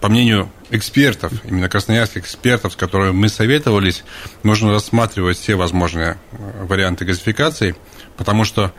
по 0.00 0.08
мнению 0.08 0.50
экспертов, 0.70 1.32
именно 1.44 1.68
красноярских 1.68 2.22
экспертов, 2.22 2.72
с 2.72 2.76
которыми 2.76 3.12
мы 3.12 3.28
советовались, 3.28 4.04
нужно 4.42 4.72
рассматривать 4.72 5.38
все 5.38 5.54
возможные 5.54 6.18
варианты 6.32 7.04
газификации– 7.04 7.76
потому 8.20 8.44
что 8.44 8.74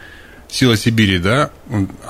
сила 0.49 0.77
Сибири, 0.77 1.17
да, 1.17 1.49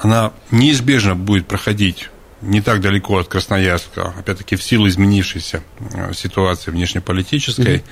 она 0.02 0.34
неизбежно 0.52 1.16
будет 1.16 1.48
проходить 1.48 2.10
не 2.42 2.60
так 2.60 2.82
далеко 2.82 3.20
от 3.20 3.30
Красноярска, 3.30 4.14
опять-таки 4.20 4.58
в 4.58 4.64
силу 4.64 4.90
изменившейся 4.90 5.64
э, 5.94 6.12
ситуации 6.14 6.72
внешнеполитической. 6.72 7.78
Mm-hmm. 7.78 7.84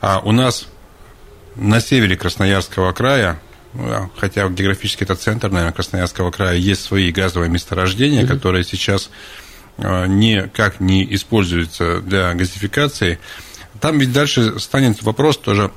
А 0.00 0.18
у 0.24 0.32
нас 0.32 0.66
на 1.54 1.80
севере 1.80 2.16
Красноярского 2.16 2.92
края, 2.92 3.40
ну, 3.72 4.10
хотя 4.16 4.48
географически 4.48 5.04
это 5.04 5.14
центр, 5.14 5.48
наверное, 5.48 5.72
Красноярского 5.72 6.32
края, 6.32 6.56
есть 6.56 6.82
свои 6.82 7.12
газовые 7.12 7.50
месторождения, 7.50 8.24
mm-hmm. 8.24 8.26
которые 8.26 8.64
сейчас 8.64 9.10
э, 9.76 10.06
никак 10.08 10.80
не 10.80 11.14
используются 11.14 12.00
для 12.00 12.34
газификации. 12.34 13.20
Там 13.80 14.00
ведь 14.00 14.12
дальше 14.12 14.58
станет 14.58 15.04
вопрос 15.04 15.38
тоже 15.38 15.70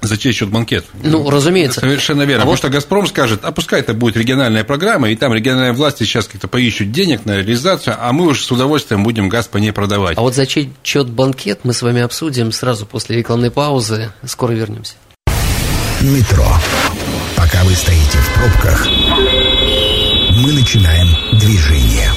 за 0.00 0.16
чей 0.16 0.32
счет 0.32 0.48
банкет? 0.48 0.84
Ну, 1.02 1.28
разумеется. 1.28 1.80
Совершенно 1.80 2.22
верно. 2.22 2.36
А 2.36 2.46
Потому 2.46 2.52
вот... 2.52 2.58
что 2.58 2.68
«Газпром» 2.68 3.06
скажет, 3.06 3.40
а 3.44 3.52
пускай 3.52 3.80
это 3.80 3.94
будет 3.94 4.16
региональная 4.16 4.64
программа, 4.64 5.10
и 5.10 5.16
там 5.16 5.32
региональные 5.32 5.72
власти 5.72 6.04
сейчас 6.04 6.26
как-то 6.26 6.48
поищут 6.48 6.92
денег 6.92 7.24
на 7.24 7.36
реализацию, 7.36 7.96
а 7.98 8.12
мы 8.12 8.26
уж 8.26 8.44
с 8.44 8.50
удовольствием 8.50 9.02
будем 9.02 9.28
газ 9.28 9.46
по 9.48 9.58
ней 9.58 9.72
продавать. 9.72 10.16
А 10.18 10.20
вот 10.22 10.34
за 10.34 10.46
чей 10.46 10.72
счет 10.82 11.08
банкет 11.08 11.60
мы 11.64 11.72
с 11.72 11.82
вами 11.82 12.02
обсудим 12.02 12.52
сразу 12.52 12.86
после 12.86 13.16
рекламной 13.16 13.50
паузы. 13.50 14.12
Скоро 14.24 14.52
вернемся. 14.52 14.94
Метро. 16.00 16.46
Пока 17.36 17.62
вы 17.64 17.74
стоите 17.74 18.18
в 18.18 18.34
пробках, 18.34 18.86
мы 20.36 20.52
начинаем 20.52 21.08
движение. 21.38 22.10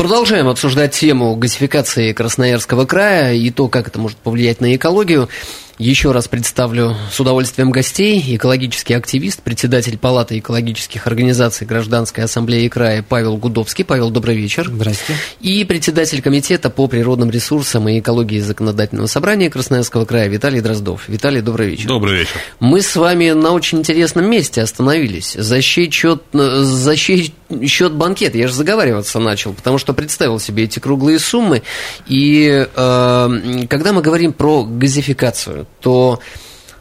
Продолжаем 0.00 0.48
обсуждать 0.48 0.92
тему 0.92 1.36
газификации 1.36 2.14
Красноярского 2.14 2.86
края 2.86 3.34
и 3.34 3.50
то, 3.50 3.68
как 3.68 3.88
это 3.88 3.98
может 3.98 4.16
повлиять 4.16 4.62
на 4.62 4.74
экологию. 4.74 5.28
Еще 5.76 6.12
раз 6.12 6.26
представлю 6.26 6.96
с 7.12 7.20
удовольствием 7.20 7.70
гостей. 7.70 8.24
Экологический 8.34 8.94
активист, 8.94 9.42
председатель 9.42 9.98
Палаты 9.98 10.38
экологических 10.38 11.06
организаций 11.06 11.66
Гражданской 11.66 12.24
ассамблеи 12.24 12.68
края 12.68 13.04
Павел 13.06 13.36
Гудовский. 13.36 13.84
Павел, 13.84 14.08
добрый 14.08 14.36
вечер. 14.36 14.70
Здравствуйте. 14.72 15.20
И 15.42 15.64
председатель 15.64 16.22
Комитета 16.22 16.70
по 16.70 16.86
природным 16.86 17.30
ресурсам 17.30 17.86
и 17.90 17.98
экологии 17.98 18.40
Законодательного 18.40 19.06
собрания 19.06 19.50
Красноярского 19.50 20.06
края 20.06 20.28
Виталий 20.28 20.62
Дроздов. 20.62 21.10
Виталий, 21.10 21.42
добрый 21.42 21.68
вечер. 21.72 21.88
Добрый 21.88 22.20
вечер. 22.20 22.36
Мы 22.58 22.80
с 22.80 22.96
вами 22.96 23.32
на 23.32 23.50
очень 23.50 23.80
интересном 23.80 24.30
месте 24.30 24.62
остановились. 24.62 25.34
За 25.34 25.60
счет, 25.60 26.22
за 26.32 26.96
чей 26.96 27.34
счет 27.66 27.92
банкет? 27.92 28.34
Я 28.34 28.48
же 28.48 28.54
заговариваться 28.54 29.18
начал, 29.18 29.52
потому 29.52 29.78
что 29.78 29.92
представил 29.92 30.38
себе 30.38 30.64
эти 30.64 30.78
круглые 30.78 31.18
суммы. 31.18 31.62
И 32.06 32.66
э, 32.74 33.66
когда 33.68 33.92
мы 33.92 34.02
говорим 34.02 34.32
про 34.32 34.64
газификацию, 34.64 35.66
то 35.80 36.20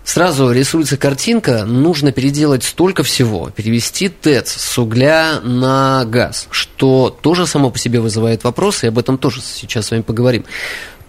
сразу 0.10 0.52
рисуется 0.52 0.98
картинка, 0.98 1.66
нужно 1.66 2.12
переделать 2.12 2.64
столько 2.64 3.04
всего, 3.04 3.52
перевести 3.52 4.10
ТЭЦ 4.10 4.50
с 4.50 4.78
угля 4.78 5.40
на 5.42 6.04
газ, 6.06 6.48
что 6.50 7.16
тоже 7.22 7.46
само 7.46 7.70
по 7.70 7.78
себе 7.78 8.00
вызывает 8.00 8.44
вопросы, 8.44 8.88
и 8.88 8.90
об 8.90 8.98
этом 8.98 9.18
тоже 9.18 9.42
сейчас 9.42 9.88
с 9.88 9.92
вами 9.92 10.02
поговорим. 10.02 10.46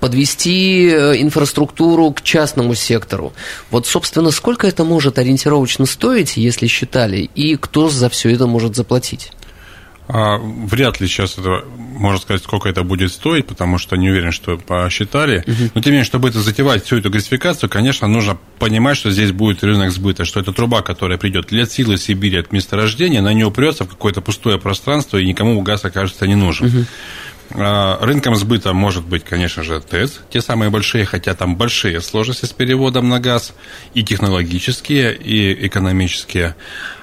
Подвести 0.01 0.89
э, 0.89 1.21
инфраструктуру 1.21 2.11
к 2.13 2.23
частному 2.23 2.75
сектору. 2.75 3.33
Вот, 3.71 3.87
собственно, 3.87 4.31
сколько 4.31 4.67
это 4.67 4.85
может 4.85 5.19
ориентировочно 5.19 5.85
стоить, 5.87 6.37
если 6.37 6.67
считали, 6.67 7.29
и 7.35 7.57
кто 7.57 7.91
за 7.91 8.09
все 8.09 8.31
это 8.31 8.47
может 8.47 8.77
заплатить? 8.77 9.31
А, 10.13 10.39
вряд 10.39 11.01
ли 11.01 11.07
сейчас 11.07 11.39
это 11.39 11.65
можно 12.01 12.19
сказать, 12.19 12.43
сколько 12.43 12.69
это 12.69 12.83
будет 12.83 13.13
стоить, 13.13 13.47
потому 13.47 13.79
что 13.79 13.97
не 13.97 14.09
уверен, 14.11 14.33
что 14.33 14.57
посчитали. 14.57 15.45
Угу. 15.47 15.71
Но 15.75 15.81
тем 15.83 15.93
не 15.93 15.99
менее, 15.99 16.05
чтобы 16.05 16.31
это 16.31 16.41
затевать, 16.41 16.85
всю 16.85 16.97
эту 16.97 17.11
газификацию, 17.11 17.69
конечно, 17.69 18.09
нужно 18.09 18.39
понимать, 18.59 18.97
что 18.97 19.11
здесь 19.11 19.33
будет 19.33 19.63
рынок 19.63 19.93
сбыта, 19.93 20.25
что 20.25 20.41
это 20.41 20.53
труба, 20.53 20.83
которая 20.83 21.19
придет 21.19 21.53
от 21.53 21.71
силы 21.71 21.99
Сибири, 21.99 22.39
от 22.39 22.53
месторождения, 22.53 23.21
она 23.21 23.35
не 23.35 23.45
упрется 23.45 23.85
в 23.85 23.89
какое-то 23.89 24.23
пустое 24.23 24.59
пространство, 24.59 25.19
и 25.19 25.27
никому 25.27 25.61
газ 25.61 25.85
окажется 25.85 26.27
не 26.27 26.37
нужен. 26.37 26.69
Угу. 26.69 26.87
Рынком 27.53 28.37
сбыта 28.37 28.73
может 28.73 29.05
быть, 29.05 29.25
конечно 29.25 29.65
же, 29.65 29.81
ТЭЦ, 29.81 30.21
те 30.31 30.41
самые 30.41 30.71
большие, 30.71 31.05
хотя 31.05 31.35
там 31.35 31.57
большие 31.57 32.01
сложности 32.01 32.45
с 32.45 32.53
переводом 32.53 33.09
на 33.09 33.19
газ, 33.19 33.53
и 33.93 34.05
технологические, 34.05 35.17
и 35.17 35.67
экономические. 35.67 36.55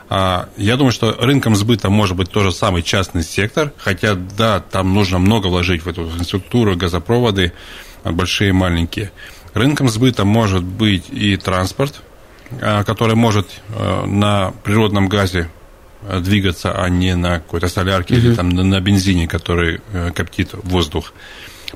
А, 0.10 0.48
я 0.58 0.78
думаю, 0.78 0.92
что 0.92 1.12
рынком 1.20 1.56
сбыта 1.56 1.90
может 1.90 2.16
быть 2.16 2.32
тоже 2.32 2.52
самый 2.52 2.82
частный 2.82 3.24
сектор, 3.24 3.74
хотя, 3.78 4.16
да, 4.16 4.60
там 4.60 4.94
нужно 4.94 5.20
много 5.20 5.48
вложить 5.48 5.84
в 5.84 5.90
эту 5.90 6.04
инфраструктуру, 6.04 6.76
газопроводы, 6.78 7.54
а, 8.04 8.12
большие 8.12 8.50
и 8.50 8.54
маленькие. 8.54 9.12
Рынком 9.54 9.90
сбыта 9.90 10.24
может 10.24 10.64
быть 10.64 11.10
и 11.10 11.36
транспорт, 11.36 12.02
а, 12.62 12.84
который 12.84 13.16
может 13.16 13.50
на 14.06 14.54
природном 14.64 15.10
газе 15.10 15.50
двигаться, 16.20 16.72
а 16.80 16.88
не 16.90 17.16
на 17.16 17.40
какой-то 17.40 17.68
солярке 17.68 18.14
угу. 18.14 18.22
или 18.22 18.36
там 18.36 18.50
на 18.50 18.80
бензине, 18.80 19.28
который 19.28 19.82
коптит 20.14 20.52
воздух. 20.54 21.12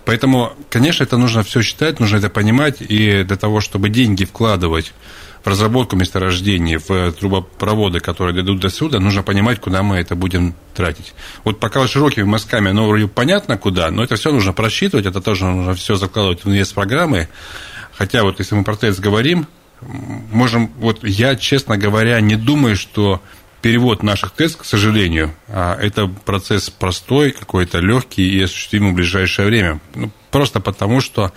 Поэтому, 0.06 0.54
конечно, 0.70 1.04
это 1.04 1.18
нужно 1.18 1.44
все 1.44 1.62
считать, 1.62 2.00
нужно 2.00 2.18
это 2.18 2.30
понимать, 2.30 2.78
и 2.80 3.24
для 3.24 3.36
того, 3.36 3.60
чтобы 3.60 3.90
деньги 3.90 4.24
вкладывать 4.24 4.94
в 5.44 5.48
разработку 5.48 5.96
месторождений, 5.96 6.78
в 6.78 7.12
трубопроводы, 7.14 8.00
которые 8.00 8.34
дойдут 8.34 8.60
до 8.60 8.70
сюда, 8.70 9.00
нужно 9.00 9.24
понимать, 9.24 9.60
куда 9.60 9.82
мы 9.84 9.98
это 9.98 10.16
будем 10.16 10.54
тратить. 10.76 11.14
Вот 11.44 11.60
пока 11.60 11.88
широкими 11.88 12.24
мазками, 12.24 12.70
оно 12.70 12.88
вроде 12.88 13.08
понятно 13.08 13.58
куда, 13.58 13.90
но 13.92 14.04
это 14.04 14.16
все 14.16 14.32
нужно 14.32 14.54
просчитывать, 14.54 15.06
это 15.06 15.22
тоже 15.22 15.46
нужно 15.46 15.74
все 15.74 15.96
закладывать 15.96 16.44
в 16.44 16.50
инвест-программы. 16.50 17.28
Хотя 17.94 18.24
вот 18.24 18.40
если 18.40 18.56
мы 18.56 18.64
про 18.64 18.76
ТЭЦ 18.76 19.00
говорим, 19.00 19.48
можем, 19.82 20.72
вот 20.78 21.04
я, 21.04 21.36
честно 21.36 21.78
говоря, 21.78 22.20
не 22.22 22.36
думаю, 22.36 22.76
что 22.76 23.22
перевод 23.62 24.04
наших 24.04 24.32
ТЭЦ, 24.32 24.56
к 24.56 24.66
сожалению, 24.66 25.34
а, 25.48 25.78
это 25.80 26.08
процесс 26.08 26.70
простой, 26.70 27.32
какой-то 27.32 27.80
легкий 27.80 28.28
и 28.28 28.42
осуществимый 28.42 28.92
в 28.92 28.96
ближайшее 28.96 29.48
время. 29.48 29.80
Ну, 29.96 30.12
просто 30.32 30.60
потому, 30.60 31.02
что 31.02 31.32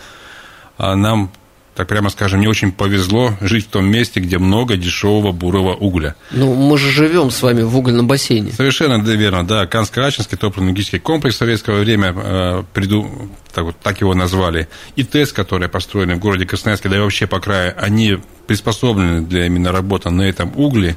а, 0.79 0.95
нам 0.95 1.33
так 1.75 1.89
прямо 1.89 2.09
скажем, 2.09 2.41
не 2.41 2.47
очень 2.47 2.71
повезло 2.71 3.35
жить 3.41 3.67
в 3.67 3.69
том 3.69 3.87
месте, 3.87 4.21
где 4.21 4.39
много 4.39 4.77
дешевого 4.77 5.33
бурого 5.33 5.75
угля. 5.75 6.15
Ну, 6.31 6.55
мы 6.55 6.79
же 6.79 6.91
живем 6.91 7.31
с 7.31 7.43
вами 7.43 7.63
в 7.63 7.77
угольном 7.77 8.07
бассейне. 8.07 8.53
Совершенно 8.53 9.03
верно, 9.03 9.45
да. 9.45 9.67
Канско-Ачинский 9.67 10.39
топливно-энергетический 10.39 11.01
комплекс 11.01 11.35
в 11.35 11.39
советское 11.39 11.79
время, 11.81 12.15
э, 12.17 12.63
приду, 12.73 13.11
так, 13.53 13.65
вот, 13.65 13.77
так 13.83 14.01
его 14.01 14.15
назвали, 14.15 14.69
и 14.95 15.03
ТЭС, 15.03 15.33
которые 15.33 15.69
построены 15.69 16.15
в 16.15 16.21
городе 16.21 16.47
Красноярске, 16.47 16.89
да 16.89 16.97
и 16.97 17.01
вообще 17.01 17.27
по 17.27 17.41
краю, 17.41 17.75
они 17.77 18.19
приспособлены 18.47 19.23
для 19.23 19.47
именно 19.47 19.73
работы 19.73 20.11
на 20.11 20.23
этом 20.23 20.53
угле, 20.55 20.97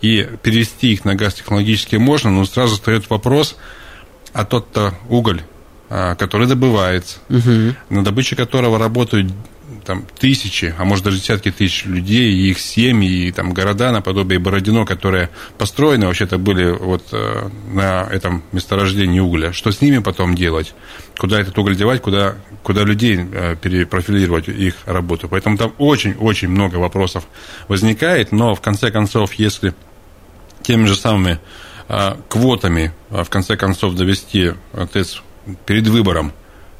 и 0.00 0.26
перевести 0.42 0.92
их 0.92 1.04
на 1.04 1.14
газ 1.14 1.34
технологически 1.34 1.96
можно, 1.96 2.30
но 2.30 2.46
сразу 2.46 2.76
встает 2.76 3.10
вопрос, 3.10 3.56
а 4.32 4.44
тот-то 4.44 4.94
уголь, 5.08 5.42
а, 5.90 6.14
который 6.14 6.46
добывается, 6.46 7.18
угу. 7.28 7.74
на 7.90 8.04
добыче 8.04 8.36
которого 8.36 8.78
работают 8.78 9.30
там 9.84 10.04
тысячи, 10.18 10.74
а 10.78 10.84
может 10.84 11.04
даже 11.04 11.18
десятки 11.18 11.50
тысяч 11.50 11.84
людей, 11.84 12.32
и 12.32 12.50
их 12.50 12.58
семьи, 12.58 13.26
и 13.26 13.32
там 13.32 13.52
города 13.52 13.92
наподобие 13.92 14.38
Бородино, 14.38 14.84
которые 14.84 15.30
построены 15.58 16.06
вообще-то 16.06 16.38
были 16.38 16.70
вот 16.70 17.08
э, 17.12 17.48
на 17.72 18.08
этом 18.10 18.42
месторождении 18.52 19.20
угля. 19.20 19.52
Что 19.52 19.70
с 19.70 19.80
ними 19.80 19.98
потом 19.98 20.34
делать? 20.34 20.74
Куда 21.18 21.40
этот 21.40 21.56
уголь 21.58 21.76
девать? 21.76 22.02
Куда, 22.02 22.36
куда 22.62 22.82
людей 22.82 23.18
э, 23.18 23.56
перепрофилировать 23.60 24.48
их 24.48 24.74
работу? 24.86 25.28
Поэтому 25.28 25.56
там 25.56 25.72
очень-очень 25.78 26.48
много 26.48 26.76
вопросов 26.76 27.24
возникает, 27.68 28.32
но 28.32 28.54
в 28.54 28.60
конце 28.60 28.90
концов, 28.90 29.34
если 29.34 29.74
теми 30.62 30.86
же 30.86 30.96
самыми 30.96 31.38
э, 31.88 32.14
квотами 32.28 32.92
в 33.10 33.26
конце 33.26 33.56
концов 33.56 33.94
довести 33.94 34.52
ТЭЦ 34.92 35.20
перед 35.66 35.86
выбором 35.86 36.32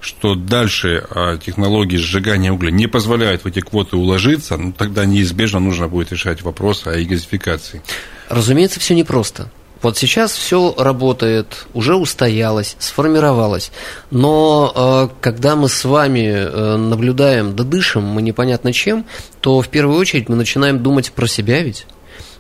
что 0.05 0.35
дальше 0.35 1.03
а, 1.11 1.39
технологии 1.39 1.97
сжигания 1.97 2.53
угля 2.53 2.71
не 2.71 2.87
позволяют 2.87 3.45
в 3.45 3.47
эти 3.47 3.61
квоты 3.61 3.97
уложиться, 3.97 4.57
ну, 4.57 4.73
тогда 4.73 5.07
неизбежно 5.07 5.61
нужно 5.61 5.89
будет 5.89 6.13
решать 6.13 6.43
вопрос 6.43 6.87
о 6.87 6.93
газификации. 6.93 7.83
Разумеется, 8.29 8.81
все 8.81 8.95
непросто. 8.95 9.51
Вот 9.81 9.99
сейчас 9.99 10.33
все 10.33 10.75
работает, 10.79 11.67
уже 11.75 11.95
устоялось, 11.95 12.77
сформировалось. 12.79 13.71
Но 14.11 14.73
э, 14.75 15.15
когда 15.21 15.57
мы 15.57 15.69
с 15.69 15.85
вами 15.85 16.27
э, 16.27 16.77
наблюдаем, 16.77 17.55
да 17.55 17.65
дышим 17.65 18.03
мы 18.03 18.23
непонятно 18.23 18.73
чем, 18.73 19.05
то 19.41 19.61
в 19.61 19.69
первую 19.69 19.99
очередь 19.99 20.29
мы 20.29 20.37
начинаем 20.37 20.83
думать 20.83 21.13
про 21.13 21.27
себя 21.27 21.63
ведь. 21.63 21.87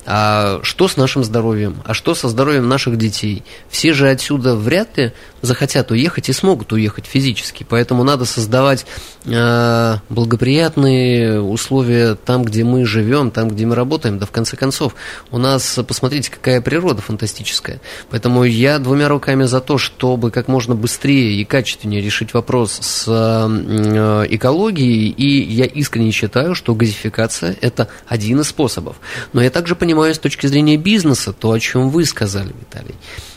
А 0.06 0.60
что 0.62 0.88
с 0.88 0.96
нашим 0.96 1.24
здоровьем? 1.24 1.76
А 1.84 1.94
что 1.94 2.14
со 2.14 2.28
здоровьем 2.28 2.68
наших 2.68 2.98
детей? 2.98 3.42
Все 3.68 3.92
же 3.92 4.08
отсюда 4.08 4.54
вряд 4.54 4.98
ли 4.98 5.12
захотят 5.40 5.90
уехать 5.90 6.28
и 6.28 6.32
смогут 6.32 6.72
уехать 6.72 7.06
физически. 7.06 7.66
Поэтому 7.68 8.02
надо 8.04 8.24
создавать 8.24 8.86
э, 9.24 9.96
благоприятные 10.08 11.40
условия 11.40 12.14
там, 12.14 12.44
где 12.44 12.64
мы 12.64 12.84
живем, 12.84 13.30
там, 13.30 13.48
где 13.48 13.66
мы 13.66 13.74
работаем. 13.74 14.18
Да 14.18 14.26
в 14.26 14.30
конце 14.30 14.56
концов, 14.56 14.94
у 15.30 15.38
нас, 15.38 15.78
посмотрите, 15.86 16.30
какая 16.30 16.60
природа 16.60 17.02
фантастическая. 17.02 17.80
Поэтому 18.10 18.44
я 18.44 18.78
двумя 18.78 19.08
руками 19.08 19.44
за 19.44 19.60
то, 19.60 19.78
чтобы 19.78 20.30
как 20.30 20.48
можно 20.48 20.74
быстрее 20.74 21.34
и 21.34 21.44
качественнее 21.44 22.00
решить 22.00 22.34
вопрос 22.34 22.78
с 22.80 23.04
э, 23.06 24.26
экологией. 24.30 25.08
И 25.08 25.42
я 25.52 25.64
искренне 25.66 26.10
считаю, 26.10 26.54
что 26.54 26.74
газификация– 26.74 27.56
это 27.60 27.88
один 28.06 28.40
из 28.40 28.48
способов. 28.48 28.96
Но 29.32 29.42
я 29.42 29.50
также 29.50 29.74
понимаю 29.74 29.93
с 30.02 30.18
точки 30.18 30.46
зрения 30.46 30.76
бизнеса 30.76 31.32
то, 31.32 31.52
о 31.52 31.60
чем 31.60 31.90
вы 31.90 32.04
сказали, 32.04 32.48
Виталий. 32.48 32.94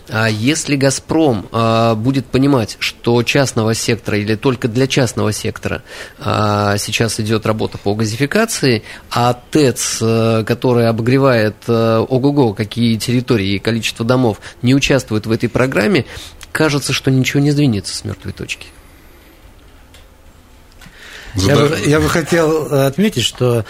А 0.10 0.28
если 0.28 0.78
«Газпром» 0.78 1.50
а, 1.52 1.96
будет 1.96 2.28
понимать, 2.28 2.78
что 2.80 3.22
частного 3.24 3.74
сектора 3.74 4.18
или 4.18 4.36
только 4.36 4.68
для 4.68 4.88
частного 4.88 5.34
сектора 5.34 5.84
а, 6.20 6.78
сейчас 6.78 7.20
идет 7.20 7.46
работа 7.46 7.78
по 7.78 7.94
газификации, 7.94 8.84
а 9.12 9.34
ТЭЦ, 9.34 10.46
который 10.46 10.88
обогревает 10.88 11.56
ого-го, 11.68 12.54
какие 12.54 12.98
территории 12.98 13.56
и 13.56 13.60
количество 13.60 14.06
домов, 14.06 14.40
не 14.62 14.74
участвует 14.74 15.26
в 15.26 15.32
этой 15.32 15.50
программе, 15.50 16.06
кажется, 16.54 16.94
что 16.94 17.12
ничего 17.12 17.42
не 17.42 17.52
сдвинется 17.52 17.96
с 17.96 18.06
мертвой 18.06 18.32
точки. 18.32 18.68
Я 21.36 21.56
бы, 21.56 21.78
я 21.86 22.00
бы 22.00 22.10
хотел 22.10 22.86
отметить, 22.86 23.24
что 23.24 23.66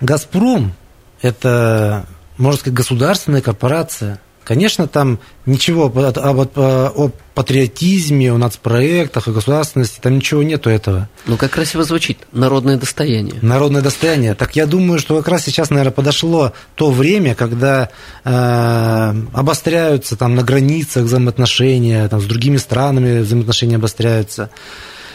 «Газпром»– 0.00 0.74
это, 1.22 2.06
можно 2.38 2.60
сказать, 2.60 2.76
государственная 2.76 3.42
корпорация– 3.42 4.20
Конечно, 4.46 4.86
там 4.86 5.18
ничего 5.44 5.86
об, 5.86 5.98
об, 5.98 6.58
о 6.58 7.10
патриотизме, 7.34 8.32
о 8.32 8.38
нацпроектах, 8.38 9.26
о 9.26 9.32
государственности, 9.32 9.98
там 10.00 10.14
ничего 10.14 10.44
нету 10.44 10.70
этого. 10.70 11.08
Ну, 11.26 11.36
как 11.36 11.50
красиво 11.50 11.82
звучит, 11.82 12.18
народное 12.30 12.76
достояние. 12.76 13.34
Народное 13.42 13.82
достояние. 13.82 14.36
Так 14.36 14.54
я 14.54 14.66
думаю, 14.66 15.00
что 15.00 15.16
как 15.16 15.26
раз 15.26 15.42
сейчас, 15.42 15.70
наверное, 15.70 15.90
подошло 15.90 16.52
то 16.76 16.92
время, 16.92 17.34
когда 17.34 17.90
э, 18.22 19.14
обостряются 19.32 20.14
там 20.14 20.36
на 20.36 20.44
границах 20.44 21.06
взаимоотношения, 21.06 22.06
там 22.06 22.20
с 22.20 22.24
другими 22.24 22.58
странами 22.58 23.22
взаимоотношения 23.22 23.76
обостряются. 23.76 24.50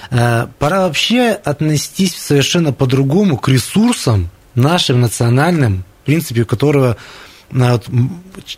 Э, 0.09 0.47
пора 0.59 0.81
вообще 0.81 1.39
отнестись 1.41 2.17
совершенно 2.17 2.73
по-другому 2.73 3.37
к 3.37 3.47
ресурсам 3.47 4.29
нашим 4.55 4.99
национальным, 4.99 5.85
в 6.01 6.05
принципе, 6.05 6.45
которого 6.45 6.97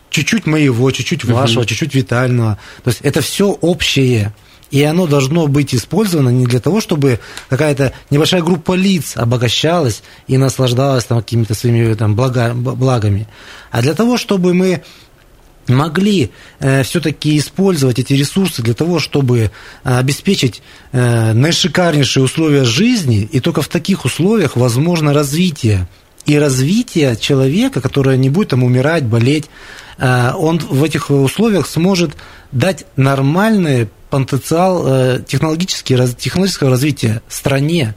чуть-чуть 0.10 0.46
моего, 0.46 0.92
чуть-чуть 0.92 1.26
вашего, 1.26 1.62
угу. 1.62 1.68
чуть-чуть 1.68 1.96
витального. 1.96 2.60
То 2.84 2.90
есть 2.90 3.02
это 3.02 3.22
все 3.22 3.48
общее. 3.50 4.34
И 4.70 4.82
оно 4.82 5.06
должно 5.06 5.48
быть 5.48 5.76
использовано 5.76 6.30
не 6.30 6.48
для 6.48 6.60
того, 6.60 6.82
чтобы 6.82 7.20
какая-то 7.48 7.94
небольшая 8.10 8.42
группа 8.42 8.74
лиц 8.74 9.14
обогащалась 9.16 10.02
и 10.28 10.38
наслаждалась 10.38 11.06
там 11.06 11.20
какими-то 11.20 11.54
своими 11.54 11.94
там, 11.94 12.16
блага, 12.16 12.54
благами, 12.56 13.28
а 13.70 13.84
для 13.84 13.94
того, 13.94 14.18
чтобы 14.18 14.56
мы 14.56 14.82
могли 15.68 16.32
э, 16.60 16.82
все-таки 16.84 17.38
использовать 17.38 18.00
эти 18.00 18.14
ресурсы 18.14 18.64
для 18.64 18.74
того, 18.74 19.00
чтобы 19.00 19.52
э, 19.84 19.98
обеспечить 19.98 20.62
э, 20.92 21.34
наишикарнейшие 21.34 22.24
условия 22.24 22.64
жизни, 22.64 23.30
и 23.32 23.40
только 23.40 23.62
в 23.62 23.68
таких 23.68 24.06
условиях 24.06 24.56
возможно 24.56 25.14
развитие 25.14 25.88
и 26.26 26.38
развитие 26.38 27.16
человека, 27.16 27.82
которое 27.82 28.18
не 28.18 28.30
будет 28.30 28.50
там 28.50 28.64
умирать, 28.64 29.04
болеть, 29.04 29.50
э, 29.98 30.32
он 30.34 30.60
в 30.60 30.84
этих 30.84 31.10
условиях 31.10 31.68
сможет 31.68 32.12
дать 32.52 32.86
нормальный 32.96 33.90
потенциал 34.10 34.84
э, 34.86 35.24
технологического 35.26 36.70
развития 36.70 37.22
стране. 37.28 37.96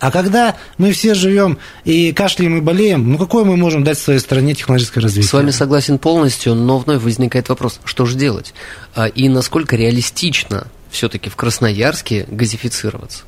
А 0.00 0.10
когда 0.10 0.56
мы 0.76 0.92
все 0.92 1.14
живем 1.14 1.58
и 1.84 2.12
кашляем 2.12 2.58
и 2.58 2.60
болеем, 2.60 3.12
ну 3.12 3.18
какое 3.18 3.44
мы 3.44 3.56
можем 3.56 3.84
дать 3.84 3.98
своей 3.98 4.18
стране 4.18 4.54
технологическое 4.54 5.02
развитие? 5.02 5.28
С 5.28 5.32
вами 5.32 5.50
согласен 5.50 5.98
полностью, 5.98 6.54
но 6.54 6.78
вновь 6.78 7.02
возникает 7.02 7.48
вопрос, 7.48 7.80
что 7.84 8.04
же 8.04 8.16
делать? 8.16 8.52
А, 8.94 9.06
и 9.06 9.28
насколько 9.28 9.76
реалистично 9.76 10.66
все-таки 10.90 11.30
в 11.30 11.36
Красноярске 11.36 12.26
газифицироваться? 12.28 13.22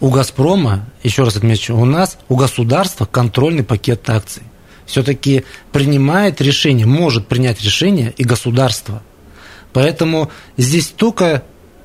У 0.00 0.10
«Газпрома», 0.10 0.88
еще 1.02 1.24
раз 1.24 1.36
отмечу, 1.36 1.76
у 1.76 1.84
нас, 1.84 2.18
у 2.28 2.36
государства 2.36 3.04
контрольный 3.04 3.64
пакет 3.64 4.08
акций. 4.08 4.42
Все-таки 4.86 5.44
принимает 5.72 6.40
решение, 6.40 6.86
может 6.86 7.26
принять 7.26 7.60
решение 7.62 8.14
и 8.16 8.24
государство. 8.24 9.02
Поэтому 9.72 10.30
здесь 10.56 10.88
только 10.88 11.42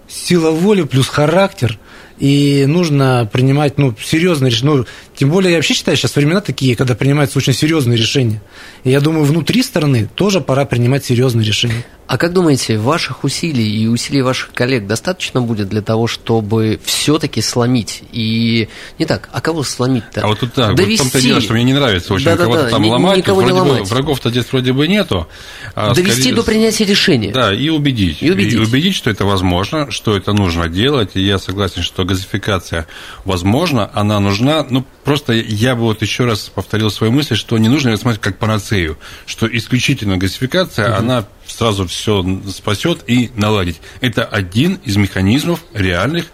сила 0.08 0.52
воли 0.52 0.84
плюс 0.84 1.08
характер, 1.08 1.80
и 2.20 2.66
нужно 2.68 3.30
принимать 3.32 3.78
ну, 3.78 3.94
серьезные 4.02 4.52
решения. 4.52 4.72
Ну, 4.72 4.86
тем 5.16 5.30
более, 5.30 5.52
я 5.52 5.58
вообще 5.58 5.74
считаю, 5.74 5.98
сейчас 5.98 6.16
времена 6.16 6.42
такие, 6.42 6.76
когда 6.76 6.96
принимаются 6.96 7.38
очень 7.38 7.54
серьезные 7.54 7.98
решения. 7.98 8.42
И 8.84 8.92
я 8.92 9.00
думаю, 9.00 9.26
внутри 9.26 9.64
страны 9.64 10.10
тоже 10.16 10.42
пора 10.42 10.66
принимать 10.66 11.06
серьезные 11.06 11.46
решения. 11.46 11.86
А 12.06 12.18
как 12.18 12.34
думаете, 12.34 12.78
ваших 12.78 13.24
усилий 13.24 13.66
и 13.66 13.88
усилий 13.88 14.22
ваших 14.22 14.52
коллег 14.54 14.88
достаточно 14.88 15.42
будет 15.42 15.70
для 15.70 15.82
того, 15.82 16.08
чтобы 16.08 16.80
все-таки 16.84 17.42
сломить? 17.42 18.04
И 18.12 18.68
не 19.00 19.06
так, 19.06 19.30
а 19.32 19.40
кого 19.40 19.64
сломить-то? 19.64 20.22
А 20.22 20.28
вот 20.28 20.40
тут 20.40 20.52
да, 20.56 20.74
Довести... 20.74 21.04
вот 21.04 21.10
в 21.10 21.12
том-то 21.14 21.28
дело, 21.28 21.42
что 21.42 21.54
мне 21.54 21.64
не 21.64 21.74
нравится 21.74 22.14
очень 22.14 22.26
да, 22.26 22.38
кого-то 22.38 22.64
да, 22.64 22.70
там 22.70 22.86
ломать. 22.86 23.18
Никого 23.18 23.40
вроде 23.40 23.54
не 23.54 23.60
ломать. 23.60 23.80
Бы, 23.82 23.86
врагов-то 23.86 24.30
здесь 24.30 24.46
вроде 24.52 24.74
бы 24.74 24.88
нету. 24.88 25.28
А 25.76 25.94
Довести 25.94 26.22
скорее... 26.22 26.36
до 26.36 26.44
принятия 26.44 26.86
решения. 26.86 27.32
Да, 27.32 27.54
и 27.54 27.70
убедить. 27.70 28.22
И 28.22 28.30
убедить. 28.30 28.54
И 28.54 28.58
убедить, 28.58 28.96
что 28.96 29.10
это 29.10 29.26
возможно, 29.26 29.90
что 29.90 30.18
это 30.18 30.34
нужно 30.34 30.68
делать. 30.68 31.12
И 31.14 31.22
я 31.22 31.40
согласен, 31.40 31.84
что 31.84 32.04
газификация 32.04 32.86
возможна, 33.24 33.90
она 33.94 34.20
нужна. 34.20 34.66
Ну, 34.70 34.86
просто 35.04 35.34
я 35.34 35.76
бы 35.76 35.82
вот 35.82 36.02
еще 36.02 36.26
раз 36.26 36.52
повторил 36.54 36.90
свою 36.90 37.12
мысль, 37.12 37.36
что 37.36 37.58
не 37.58 37.70
нужно 37.70 37.92
рассматривать 37.92 38.24
как 38.24 38.38
панацею, 38.38 38.98
что 39.26 39.48
исключительно 39.48 40.18
газификация, 40.18 40.90
угу. 40.90 40.98
она 40.98 41.26
сразу 41.46 41.88
все 41.88 42.26
спасет 42.50 43.04
и 43.08 43.32
наладить. 43.36 43.82
Это 44.02 44.24
один 44.24 44.76
из 44.84 44.96
механизмов 44.98 45.60
реальных, 45.74 46.26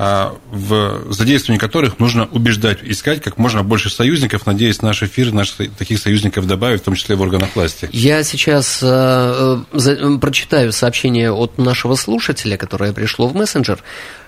в 0.00 1.12
задействовании 1.12 1.58
которых 1.58 1.98
нужно 1.98 2.24
убеждать, 2.24 2.78
искать 2.82 3.20
как 3.20 3.36
можно 3.36 3.62
больше 3.62 3.90
союзников. 3.90 4.46
Надеюсь, 4.46 4.80
наш 4.80 5.02
эфир 5.02 5.30
наших 5.30 5.76
таких 5.76 5.98
союзников 5.98 6.46
добавит, 6.46 6.80
в 6.80 6.84
том 6.84 6.94
числе 6.94 7.16
в 7.16 7.20
органах 7.20 7.54
власти. 7.54 7.86
Я 7.92 8.22
сейчас 8.22 8.78
э, 8.82 9.58
за, 9.72 10.18
прочитаю 10.18 10.72
сообщение 10.72 11.30
от 11.30 11.58
нашего 11.58 11.96
слушателя, 11.96 12.56
которое 12.56 12.94
пришло 12.94 13.28
в 13.28 13.34
мессенджер. 13.34 13.82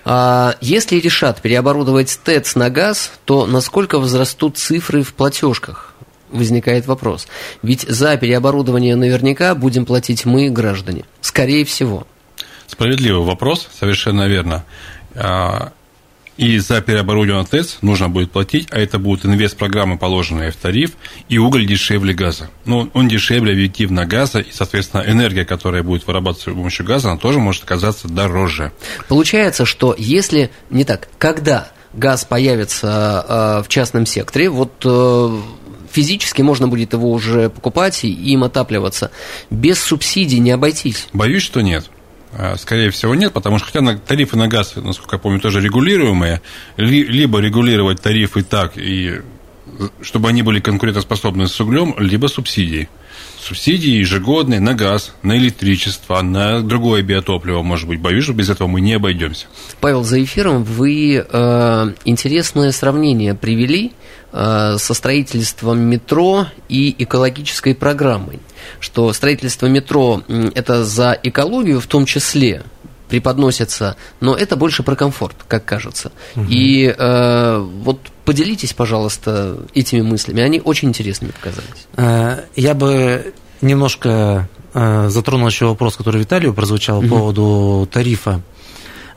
А, 0.05 0.57
если 0.61 0.97
решат 0.97 1.41
переоборудовать 1.41 2.21
ТЭЦ 2.23 2.55
на 2.57 2.69
газ, 2.69 3.11
то 3.25 3.47
насколько 3.47 3.99
возрастут 3.99 4.59
цифры 4.59 5.03
в 5.03 5.15
платежках? 5.15 5.95
возникает 6.31 6.87
вопрос. 6.87 7.29
Ведь 7.63 7.83
за 7.83 8.17
переоборудование 8.17 8.97
наверняка 8.97 9.55
будем 9.55 9.85
платить 9.85 10.25
мы, 10.25 10.49
граждане. 10.49 11.05
Скорее 11.21 11.67
всего. 11.67 12.07
Справедливый 12.67 13.23
вопрос, 13.23 13.69
совершенно 13.79 14.27
верно. 14.27 14.65
А, 15.15 15.73
и 16.37 16.59
за 16.59 16.81
переоборудование 16.81 17.47
ТЭЦ 17.47 17.79
нужно 17.83 18.09
будет 18.09 18.33
платить, 18.33 18.69
а 18.71 18.79
это 18.79 18.99
будут 18.99 19.27
инвест-программы, 19.27 19.99
положенные 19.99 20.51
в 20.51 20.57
тариф, 20.57 20.93
и 21.29 21.39
уголь 21.39 21.67
дешевле 21.67 22.15
газа. 22.15 22.51
Ну, 22.65 22.91
он 22.95 23.09
дешевле 23.09 23.53
объективно 23.53 24.07
газа, 24.07 24.41
и, 24.41 24.51
соответственно, 24.51 25.05
энергия, 25.07 25.45
которая 25.45 25.83
будет 25.83 26.07
вырабатываться 26.07 26.51
с 26.51 26.55
помощью 26.55 26.87
газа, 26.87 27.11
она 27.11 27.19
тоже 27.19 27.39
может 27.39 27.65
оказаться 27.65 28.09
дороже. 28.09 28.73
Получается, 29.09 29.67
что 29.67 29.95
если, 29.99 30.51
не 30.71 30.85
так, 30.85 31.09
когда 31.19 31.69
газ 31.93 32.25
появится 32.25 33.25
э, 33.29 33.63
в 33.65 33.69
частном 33.69 34.07
секторе, 34.07 34.49
вот 34.49 34.73
э, 34.85 35.41
физически 35.93 36.41
можно 36.41 36.67
будет 36.67 36.95
его 36.95 37.11
уже 37.11 37.51
покупать 37.51 38.05
и 38.05 38.11
им 38.11 38.45
отапливаться. 38.45 39.11
Без 39.51 39.79
субсидий 39.79 40.39
не 40.39 40.51
обойтись. 40.51 41.09
Боюсь, 41.13 41.43
что 41.43 41.61
нет. 41.61 41.91
А, 42.35 42.57
скорее 42.57 42.91
всего, 42.91 43.15
нет, 43.15 43.33
потому 43.33 43.59
что 43.59 43.67
хотя 43.67 43.97
тарифы 43.99 44.37
на 44.37 44.49
газ, 44.49 44.75
насколько 44.77 45.17
я 45.17 45.21
помню, 45.21 45.41
тоже 45.41 45.61
регулируемые, 45.61 46.41
либо 46.77 47.39
регулировать 47.41 48.01
тарифы 48.01 48.43
так, 48.43 48.73
и, 48.77 49.21
чтобы 50.01 50.29
они 50.29 50.43
были 50.43 50.61
конкурентоспособны 50.61 51.47
с 51.47 51.61
углем, 51.61 51.95
либо 51.99 52.29
субсидии. 52.29 52.89
Субсидии 53.43 53.99
ежегодные 53.99 54.61
на 54.61 54.75
газ, 54.75 55.15
на 55.23 55.37
электричество, 55.37 56.23
на 56.23 56.61
другое 56.61 57.03
биотопливо, 57.03 57.63
может 57.63 57.89
быть. 57.89 58.01
Боюсь, 58.01 58.25
что 58.25 58.33
без 58.33 58.49
этого 58.49 58.69
мы 58.69 58.81
не 58.81 58.95
обойдемся. 58.95 59.47
Павел, 59.81 60.05
за 60.05 60.23
эфиром 60.23 60.63
вы 60.63 61.27
э, 61.29 61.93
интересное 62.05 62.71
сравнение 62.71 63.35
привели 63.35 63.93
Э, 64.35 64.77
со 64.79 64.95
строительством 64.95 65.81
метро 65.81 66.47
и 66.71 66.95
экологической 66.99 67.75
программой, 67.75 68.41
что 68.81 69.13
строительство 69.13 69.67
метро– 69.67 70.23
это 70.55 70.87
за 70.87 71.19
экологию 71.23 71.81
в 71.81 71.87
том 71.87 72.07
числе, 72.07 72.63
преподносятся, 73.13 73.97
но 74.21 74.35
это 74.35 74.57
больше 74.57 74.83
про 74.83 74.97
комфорт, 74.97 75.37
как 75.47 75.67
кажется. 75.67 76.13
Угу. 76.35 76.47
И 76.49 76.87
э, 76.87 77.59
вот 77.59 77.99
поделитесь, 78.25 78.73
пожалуйста, 78.73 79.59
этими 79.75 80.01
мыслями. 80.01 80.41
Они 80.41 80.63
очень 80.65 80.89
интересными 80.89 81.33
показались. 81.33 81.87
Э, 81.99 82.45
я 82.57 82.73
бы 82.73 83.35
немножко 83.61 84.49
э, 84.73 85.09
затронул 85.11 85.47
еще 85.47 85.67
вопрос, 85.67 85.97
который 85.97 86.23
Виталию 86.23 86.55
прозвучал 86.55 87.01
угу. 87.01 87.09
по 87.09 87.17
поводу 87.17 87.87
тарифа. 87.93 88.41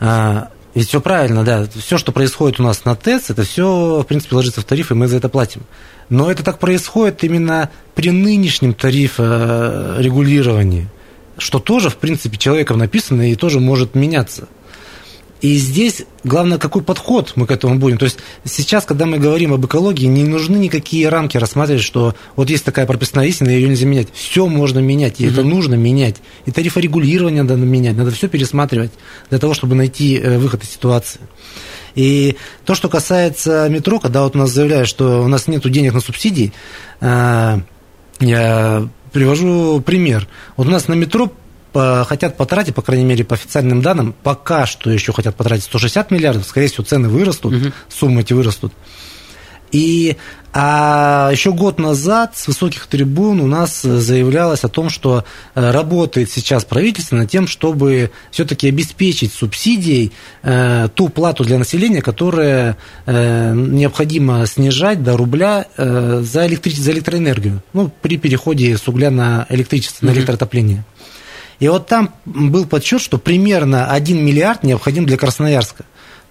Э, 0.02 0.48
ведь 0.74 0.90
все 0.90 1.00
правильно, 1.00 1.46
да. 1.46 1.66
Все, 1.74 1.98
что 1.98 2.12
происходит 2.12 2.60
у 2.60 2.64
нас 2.64 2.84
на 2.84 2.98
ТЭЦ, 2.98 3.30
это 3.30 3.44
все, 3.44 4.02
в 4.02 4.04
принципе, 4.04 4.36
ложится 4.36 4.60
в 4.60 4.66
тариф, 4.66 4.92
и 4.92 4.94
мы 4.94 5.08
за 5.08 5.16
это 5.16 5.30
платим. 5.30 5.62
Но 6.10 6.30
это 6.30 6.44
так 6.44 6.60
происходит 6.60 7.24
именно 7.24 7.70
при 7.94 8.12
нынешнем 8.12 8.74
тарифорегулировании, 8.74 10.90
что 11.38 11.60
тоже, 11.60 11.90
в 11.90 11.98
принципе, 11.98 12.38
человеком 12.38 12.78
написано 12.78 13.32
и 13.32 13.36
тоже 13.36 13.60
может 13.60 13.96
меняться. 13.96 14.48
И 15.42 15.58
здесь 15.58 16.06
главное, 16.24 16.58
какой 16.58 16.82
подход 16.82 17.34
мы 17.36 17.46
к 17.46 17.52
этому 17.52 17.78
будем. 17.78 17.98
То 17.98 18.06
есть 18.06 18.18
сейчас, 18.46 18.86
когда 18.86 19.06
мы 19.06 19.20
говорим 19.20 19.54
об 19.54 19.66
экологии, 19.66 20.06
не 20.06 20.24
нужны 20.24 20.58
никакие 20.58 21.10
рамки 21.10 21.38
рассматривать, 21.38 21.84
что 21.84 22.16
вот 22.36 22.50
есть 22.50 22.64
такая 22.64 22.86
прописная 22.86 23.28
истина, 23.28 23.50
ее 23.50 23.68
нельзя 23.68 23.86
менять. 23.86 24.08
Все 24.14 24.48
можно 24.48 24.80
менять, 24.80 25.20
и 25.20 25.28
угу. 25.28 25.34
это 25.34 25.44
нужно 25.44 25.76
менять. 25.76 26.16
И 26.46 26.52
тарифорегулирование 26.52 27.44
надо 27.44 27.58
менять, 27.58 27.96
надо 27.96 28.12
все 28.12 28.28
пересматривать 28.28 28.92
для 29.30 29.38
того, 29.38 29.54
чтобы 29.54 29.76
найти 29.76 30.18
э, 30.18 30.40
выход 30.40 30.64
из 30.64 30.70
ситуации. 30.70 31.20
И 31.96 32.38
то, 32.66 32.74
что 32.74 32.90
касается 32.90 33.70
метро, 33.70 34.00
когда 34.00 34.24
вот 34.24 34.36
у 34.36 34.40
нас 34.40 34.50
заявляют, 34.50 34.88
что 34.88 35.22
у 35.22 35.28
нас 35.28 35.48
нет 35.48 35.70
денег 35.70 35.94
на 35.94 36.00
субсидии, 36.00 36.54
э, 37.02 37.60
я 38.20 38.90
привожу 39.16 39.80
пример. 39.80 40.28
Вот 40.58 40.68
у 40.68 40.70
нас 40.70 40.90
на 40.90 40.94
метро 40.94 41.32
хотят 41.74 42.36
потратить, 42.36 42.76
по 42.76 42.82
крайней 42.82 43.06
мере, 43.06 43.24
по 43.24 43.36
официальным 43.36 43.82
данным, 43.82 44.14
пока 44.24 44.66
что 44.66 44.90
еще 44.92 45.14
хотят 45.14 45.36
потратить 45.36 45.64
160 45.64 46.12
миллиардов, 46.12 46.46
скорее 46.46 46.68
всего, 46.68 46.84
цены 46.84 47.08
вырастут, 47.08 47.54
угу. 47.54 47.72
суммы 47.88 48.22
эти 48.22 48.34
вырастут. 48.34 48.74
И 49.76 50.16
а 50.54 51.32
еще 51.34 51.52
год 51.52 51.80
назад 51.80 52.38
с 52.38 52.48
высоких 52.48 52.88
трибун 52.88 53.42
у 53.42 53.46
нас 53.46 53.82
заявлялось 53.82 54.64
о 54.64 54.70
том, 54.70 54.90
что 54.90 55.26
э, 55.54 55.72
работает 55.72 56.32
сейчас 56.32 56.64
правительство 56.64 57.18
над 57.18 57.30
тем, 57.30 57.46
чтобы 57.46 58.12
все-таки 58.32 58.70
обеспечить 58.70 59.34
субсидией 59.34 60.14
э, 60.44 60.88
ту 60.96 61.10
плату 61.10 61.44
для 61.44 61.58
населения, 61.58 62.02
которая 62.02 62.78
э, 63.06 63.54
необходимо 63.54 64.46
снижать 64.46 65.04
до 65.04 65.18
рубля 65.18 65.66
э, 65.76 66.22
за, 66.24 66.48
электри... 66.48 66.72
за 66.72 66.94
электроэнергию, 66.94 67.62
ну, 67.74 67.92
при 68.02 68.18
переходе 68.18 68.78
с 68.78 68.88
угля 68.88 69.12
на 69.12 69.46
электричество, 69.50 70.06
на 70.06 70.12
электротопление. 70.12 70.86
И 71.60 71.68
вот 71.68 71.88
там 71.88 72.14
был 72.24 72.66
подсчет, 72.66 73.02
что 73.02 73.18
примерно 73.18 73.92
1 73.92 74.24
миллиард 74.24 74.64
необходим 74.64 75.06
для 75.06 75.18
Красноярска. 75.18 75.84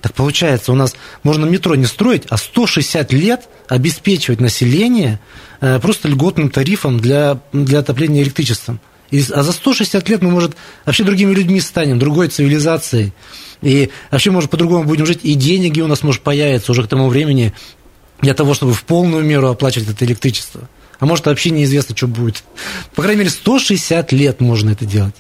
Так 0.05 0.13
получается, 0.13 0.71
у 0.71 0.75
нас 0.75 0.95
можно 1.23 1.47
метро 1.47 1.75
не 1.77 1.87
строить, 1.87 2.25
а 2.29 2.37
160 2.37 3.11
лет 3.15 3.49
обеспечивать 3.69 4.39
население 4.39 5.19
э, 5.63 5.81
просто 5.81 6.09
льготным 6.09 6.51
тарифом 6.51 7.01
для, 7.01 7.41
для 7.55 7.79
отопления 7.79 8.23
электричеством. 8.23 8.81
И, 9.11 9.25
а 9.33 9.43
за 9.43 9.53
160 9.53 10.07
лет 10.11 10.21
мы, 10.21 10.31
может, 10.31 10.57
вообще 10.85 11.05
другими 11.05 11.33
людьми 11.33 11.59
станем, 11.59 11.99
другой 11.99 12.29
цивилизацией. 12.29 13.15
И 13.63 13.89
вообще, 14.11 14.31
может, 14.31 14.51
по-другому 14.51 14.85
будем 14.85 15.07
жить. 15.07 15.21
И 15.23 15.33
деньги 15.37 15.81
у 15.81 15.87
нас, 15.87 16.03
может, 16.03 16.21
появятся 16.21 16.73
уже 16.73 16.83
к 16.83 16.87
тому 16.87 17.09
времени 17.09 17.55
для 18.21 18.35
того, 18.35 18.53
чтобы 18.53 18.75
в 18.75 18.85
полную 18.85 19.25
меру 19.25 19.49
оплачивать 19.49 19.89
это 19.89 20.05
электричество. 20.05 20.69
А 21.01 21.07
может, 21.07 21.25
вообще 21.25 21.49
неизвестно, 21.49 21.97
что 21.97 22.09
будет. 22.09 22.45
По 22.95 23.01
крайней 23.01 23.21
мере, 23.21 23.31
160 23.31 24.13
лет 24.13 24.43
можно 24.43 24.69
это 24.69 24.85
делать. 24.85 25.15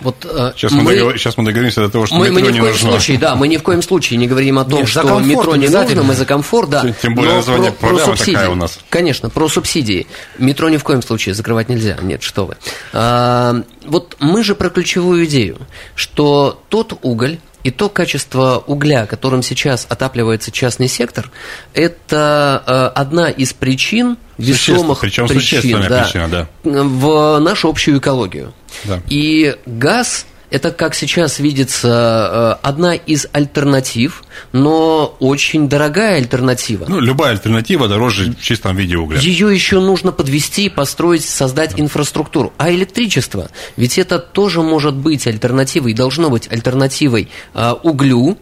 Вот, 0.00 0.24
э, 0.24 0.52
сейчас, 0.56 0.72
мы, 0.72 0.82
мы 0.82 0.94
договор... 0.94 1.18
сейчас 1.18 1.36
мы 1.36 1.44
договоримся 1.44 1.80
до 1.80 1.90
того, 1.90 2.06
что 2.06 2.16
мы, 2.16 2.30
метро 2.30 2.34
мы 2.34 2.52
ни 2.52 2.58
в 2.58 2.60
коем 2.60 2.72
нужно. 2.72 2.90
случае, 2.90 3.18
да, 3.18 3.34
мы 3.34 3.48
ни 3.48 3.56
в 3.56 3.62
коем 3.62 3.82
случае 3.82 4.18
не 4.18 4.26
говорим 4.26 4.58
о 4.58 4.64
том, 4.64 4.80
Нет, 4.80 4.88
что 4.88 5.18
метро 5.20 5.56
не 5.56 5.68
нужно, 5.68 6.02
мы 6.02 6.14
за 6.14 6.24
комфорт, 6.24 6.70
да. 6.70 6.84
Тем 7.02 7.14
более 7.14 7.34
название 7.34 7.72
про, 7.72 7.88
про 7.90 7.98
субсидии. 7.98 8.32
такая 8.32 8.50
у 8.50 8.54
нас. 8.54 8.78
Конечно, 8.88 9.30
про 9.30 9.48
субсидии. 9.48 10.06
Метро 10.38 10.68
ни 10.68 10.76
в 10.76 10.84
коем 10.84 11.02
случае 11.02 11.34
закрывать 11.34 11.68
нельзя. 11.68 11.96
Нет, 12.02 12.22
что 12.22 12.46
вы. 12.46 12.56
А, 12.92 13.62
вот 13.86 14.16
мы 14.20 14.44
же 14.44 14.54
про 14.54 14.70
ключевую 14.70 15.24
идею, 15.24 15.58
что 15.94 16.62
тот 16.68 16.98
уголь, 17.02 17.38
и 17.64 17.70
то 17.70 17.88
качество 17.88 18.62
угля, 18.66 19.06
которым 19.06 19.42
сейчас 19.42 19.86
отапливается 19.88 20.50
частный 20.50 20.88
сектор, 20.88 21.30
это 21.74 22.62
э, 22.66 22.98
одна 22.98 23.30
из 23.30 23.52
причин, 23.52 24.16
весомых 24.38 25.00
причем 25.00 25.26
причин 25.26 25.82
да, 25.88 26.04
причина, 26.04 26.28
да. 26.28 26.48
в 26.64 27.38
нашу 27.40 27.68
общую 27.68 27.98
экологию. 27.98 28.52
Да. 28.84 29.00
И 29.08 29.56
газ 29.66 30.26
это, 30.50 30.70
как 30.70 30.94
сейчас 30.94 31.38
видится, 31.38 32.58
э, 32.62 32.66
одна 32.66 32.94
из 32.94 33.26
альтернатив, 33.32 34.24
но 34.52 35.16
очень 35.20 35.68
дорогая 35.68 36.16
альтернатива. 36.16 36.86
Ну, 36.88 37.00
любая 37.00 37.32
альтернатива 37.32 37.88
дороже 37.88 38.32
в 38.32 38.42
чистом 38.42 38.76
виде 38.76 38.96
угля. 38.96 39.18
Ее 39.18 39.52
еще 39.52 39.80
нужно 39.80 40.10
подвести, 40.10 40.68
построить, 40.68 41.24
создать 41.24 41.76
да. 41.76 41.82
инфраструктуру. 41.82 42.52
А 42.56 42.70
электричество, 42.70 43.50
ведь 43.76 43.98
это 43.98 44.18
тоже 44.18 44.62
может 44.62 44.94
быть 44.94 45.26
альтернативой, 45.26 45.92
должно 45.92 46.30
быть 46.30 46.50
альтернативой 46.50 47.28
э, 47.54 47.74
углю. 47.82 48.38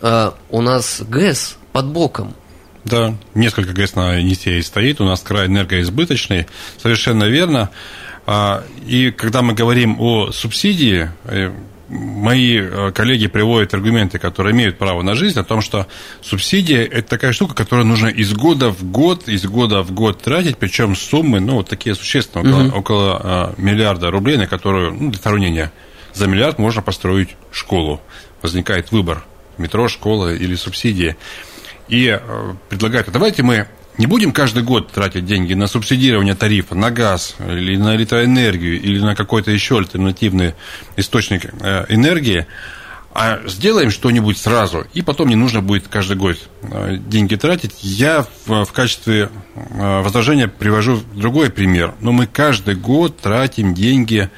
Э, 0.00 0.32
у 0.50 0.60
нас 0.62 1.02
ГЭС 1.06 1.58
под 1.72 1.86
боком. 1.86 2.34
Да, 2.84 3.14
несколько 3.34 3.72
ГЭС 3.72 3.94
на 3.94 4.16
Енисее 4.16 4.62
стоит, 4.62 5.00
у 5.00 5.04
нас 5.04 5.20
край 5.20 5.46
энергоизбыточный, 5.46 6.46
совершенно 6.82 7.24
верно. 7.24 7.70
А, 8.26 8.64
и 8.86 9.10
когда 9.10 9.42
мы 9.42 9.54
говорим 9.54 10.00
о 10.00 10.30
субсидии, 10.32 11.10
э, 11.24 11.50
мои 11.88 12.58
э, 12.58 12.92
коллеги 12.92 13.26
приводят 13.26 13.74
аргументы, 13.74 14.18
которые 14.18 14.54
имеют 14.54 14.78
право 14.78 15.02
на 15.02 15.14
жизнь, 15.14 15.38
о 15.38 15.44
том, 15.44 15.60
что 15.60 15.86
субсидия– 16.20 16.84
это 16.92 17.08
такая 17.08 17.32
штука, 17.32 17.54
которую 17.54 17.86
нужно 17.86 18.08
из 18.08 18.32
года 18.32 18.70
в 18.70 18.84
год, 18.84 19.28
из 19.28 19.44
года 19.44 19.82
в 19.82 19.92
год 19.92 20.22
тратить, 20.22 20.56
причем 20.56 20.96
суммы, 20.96 21.40
ну, 21.40 21.56
вот 21.56 21.68
такие 21.68 21.94
существенные, 21.94 22.52
около, 22.52 22.66
угу. 22.66 22.78
около 22.78 23.20
а, 23.22 23.54
миллиарда 23.58 24.10
рублей, 24.10 24.36
на 24.36 24.46
которую, 24.46 24.94
ну, 24.94 25.10
для 25.10 25.20
сравнения, 25.20 25.72
за 26.14 26.26
миллиард 26.26 26.58
можно 26.58 26.80
построить 26.82 27.36
школу. 27.50 28.00
Возникает 28.40 28.92
выбор– 28.92 29.24
метро, 29.58 29.88
школа 29.88 30.34
или 30.34 30.54
субсидии. 30.54 31.16
И 31.88 32.08
э, 32.08 32.54
предлагают, 32.68 33.08
а 33.08 33.10
давайте 33.10 33.42
мы 33.42 33.66
не 33.98 34.06
будем 34.06 34.32
каждый 34.32 34.62
год 34.62 34.90
тратить 34.90 35.26
деньги 35.26 35.54
на 35.54 35.66
субсидирование 35.66 36.34
тарифа, 36.34 36.74
на 36.74 36.90
газ 36.90 37.36
или 37.46 37.76
на 37.76 37.94
электроэнергию 37.96 38.80
или 38.80 38.98
на 38.98 39.14
какой-то 39.14 39.50
еще 39.50 39.78
альтернативный 39.78 40.54
источник 40.96 41.52
э, 41.60 41.84
энергии, 41.88 42.46
а 43.14 43.40
сделаем 43.46 43.90
что-нибудь 43.90 44.38
сразу, 44.38 44.86
и 44.94 45.02
потом 45.02 45.28
не 45.28 45.36
нужно 45.36 45.60
будет 45.60 45.88
каждый 45.88 46.16
год 46.16 46.38
э, 46.62 46.96
деньги 46.96 47.36
тратить. 47.36 47.74
Я 47.82 48.26
в, 48.46 48.72
качестве 48.72 49.28
э, 49.54 50.00
возражения 50.00 50.48
привожу 50.48 51.00
другой 51.12 51.50
пример. 51.50 51.94
Но 52.00 52.12
мы 52.12 52.26
каждый 52.26 52.76
год 52.76 53.18
тратим 53.18 53.74
деньги 53.74 54.30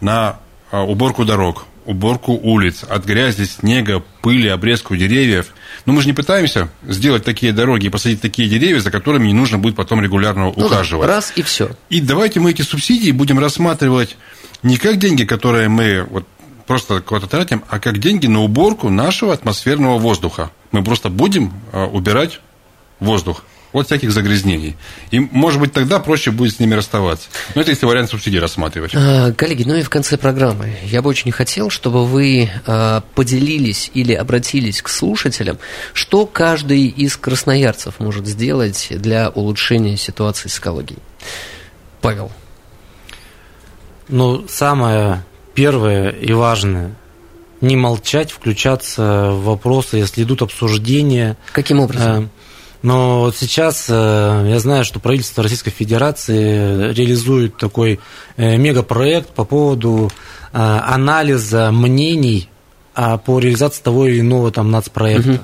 на 0.00 0.38
уборку 0.72 1.26
дорог, 1.26 1.66
уборку 1.84 2.32
улиц, 2.32 2.82
от 2.88 3.04
грязи, 3.04 3.44
снега, 3.44 4.02
пыли, 4.22 4.48
обрезку 4.48 4.96
деревьев. 4.96 5.52
Но 5.86 5.92
мы 5.92 6.00
же 6.00 6.06
не 6.06 6.12
пытаемся 6.12 6.68
сделать 6.82 7.24
такие 7.24 7.52
дороги 7.52 7.86
и 7.86 7.88
посадить 7.88 8.20
такие 8.20 8.48
деревья, 8.48 8.80
за 8.80 8.90
которыми 8.90 9.26
не 9.26 9.34
нужно 9.34 9.58
будет 9.58 9.76
потом 9.76 10.02
регулярно 10.02 10.44
ну 10.44 10.50
ухаживать. 10.50 11.06
Да, 11.06 11.14
раз 11.16 11.32
и 11.36 11.42
все. 11.42 11.70
И 11.90 12.00
давайте 12.00 12.40
мы 12.40 12.50
эти 12.50 12.62
субсидии 12.62 13.10
будем 13.10 13.38
рассматривать 13.38 14.16
не 14.62 14.76
как 14.76 14.98
деньги, 14.98 15.24
которые 15.24 15.68
мы 15.68 16.06
вот 16.08 16.26
просто 16.66 17.00
куда-то 17.00 17.26
тратим, 17.26 17.64
а 17.68 17.78
как 17.78 17.98
деньги 17.98 18.26
на 18.26 18.42
уборку 18.42 18.88
нашего 18.88 19.32
атмосферного 19.32 19.98
воздуха. 19.98 20.50
Мы 20.70 20.82
просто 20.84 21.10
будем 21.10 21.52
а, 21.72 21.86
убирать 21.86 22.40
воздух 23.00 23.44
от 23.72 23.86
всяких 23.86 24.12
загрязнений. 24.12 24.76
И, 25.10 25.18
может 25.18 25.60
быть, 25.60 25.72
тогда 25.72 25.98
проще 25.98 26.30
будет 26.30 26.54
с 26.56 26.60
ними 26.60 26.74
расставаться. 26.74 27.28
Но 27.54 27.62
это 27.62 27.70
если 27.70 27.86
вариант 27.86 28.10
субсидий 28.10 28.38
рассматривать. 28.38 28.92
А, 28.94 29.32
коллеги, 29.32 29.64
ну 29.64 29.74
и 29.74 29.82
в 29.82 29.90
конце 29.90 30.16
программы 30.16 30.76
я 30.84 31.02
бы 31.02 31.10
очень 31.10 31.32
хотел, 31.32 31.70
чтобы 31.70 32.06
вы 32.06 32.50
а, 32.66 33.02
поделились 33.14 33.90
или 33.94 34.12
обратились 34.12 34.82
к 34.82 34.88
слушателям, 34.88 35.58
что 35.92 36.26
каждый 36.26 36.86
из 36.86 37.16
красноярцев 37.16 37.98
может 37.98 38.26
сделать 38.26 38.88
для 38.90 39.30
улучшения 39.30 39.96
ситуации 39.96 40.48
с 40.48 40.58
экологией. 40.58 41.00
Павел. 42.00 42.30
Ну, 44.08 44.46
самое 44.48 45.24
первое 45.54 46.10
и 46.10 46.32
важное 46.32 46.94
не 47.62 47.76
молчать, 47.76 48.32
включаться 48.32 49.30
в 49.30 49.44
вопросы, 49.44 49.96
если 49.96 50.24
идут 50.24 50.42
обсуждения. 50.42 51.36
Каким 51.52 51.78
образом? 51.80 52.24
Э, 52.24 52.28
но 52.82 53.20
вот 53.20 53.36
сейчас 53.36 53.86
э, 53.88 54.46
я 54.48 54.58
знаю, 54.58 54.84
что 54.84 54.98
правительство 55.00 55.42
Российской 55.42 55.70
Федерации 55.70 56.92
реализует 56.92 57.56
такой 57.56 58.00
э, 58.36 58.56
мегапроект 58.56 59.30
по 59.30 59.44
поводу 59.44 60.10
э, 60.52 60.58
анализа 60.58 61.70
мнений 61.70 62.48
а, 62.94 63.16
по 63.18 63.38
реализации 63.38 63.82
того 63.82 64.06
или 64.06 64.20
иного 64.20 64.50
там 64.50 64.70
нацпроекта. 64.70 65.30
Угу. 65.30 65.40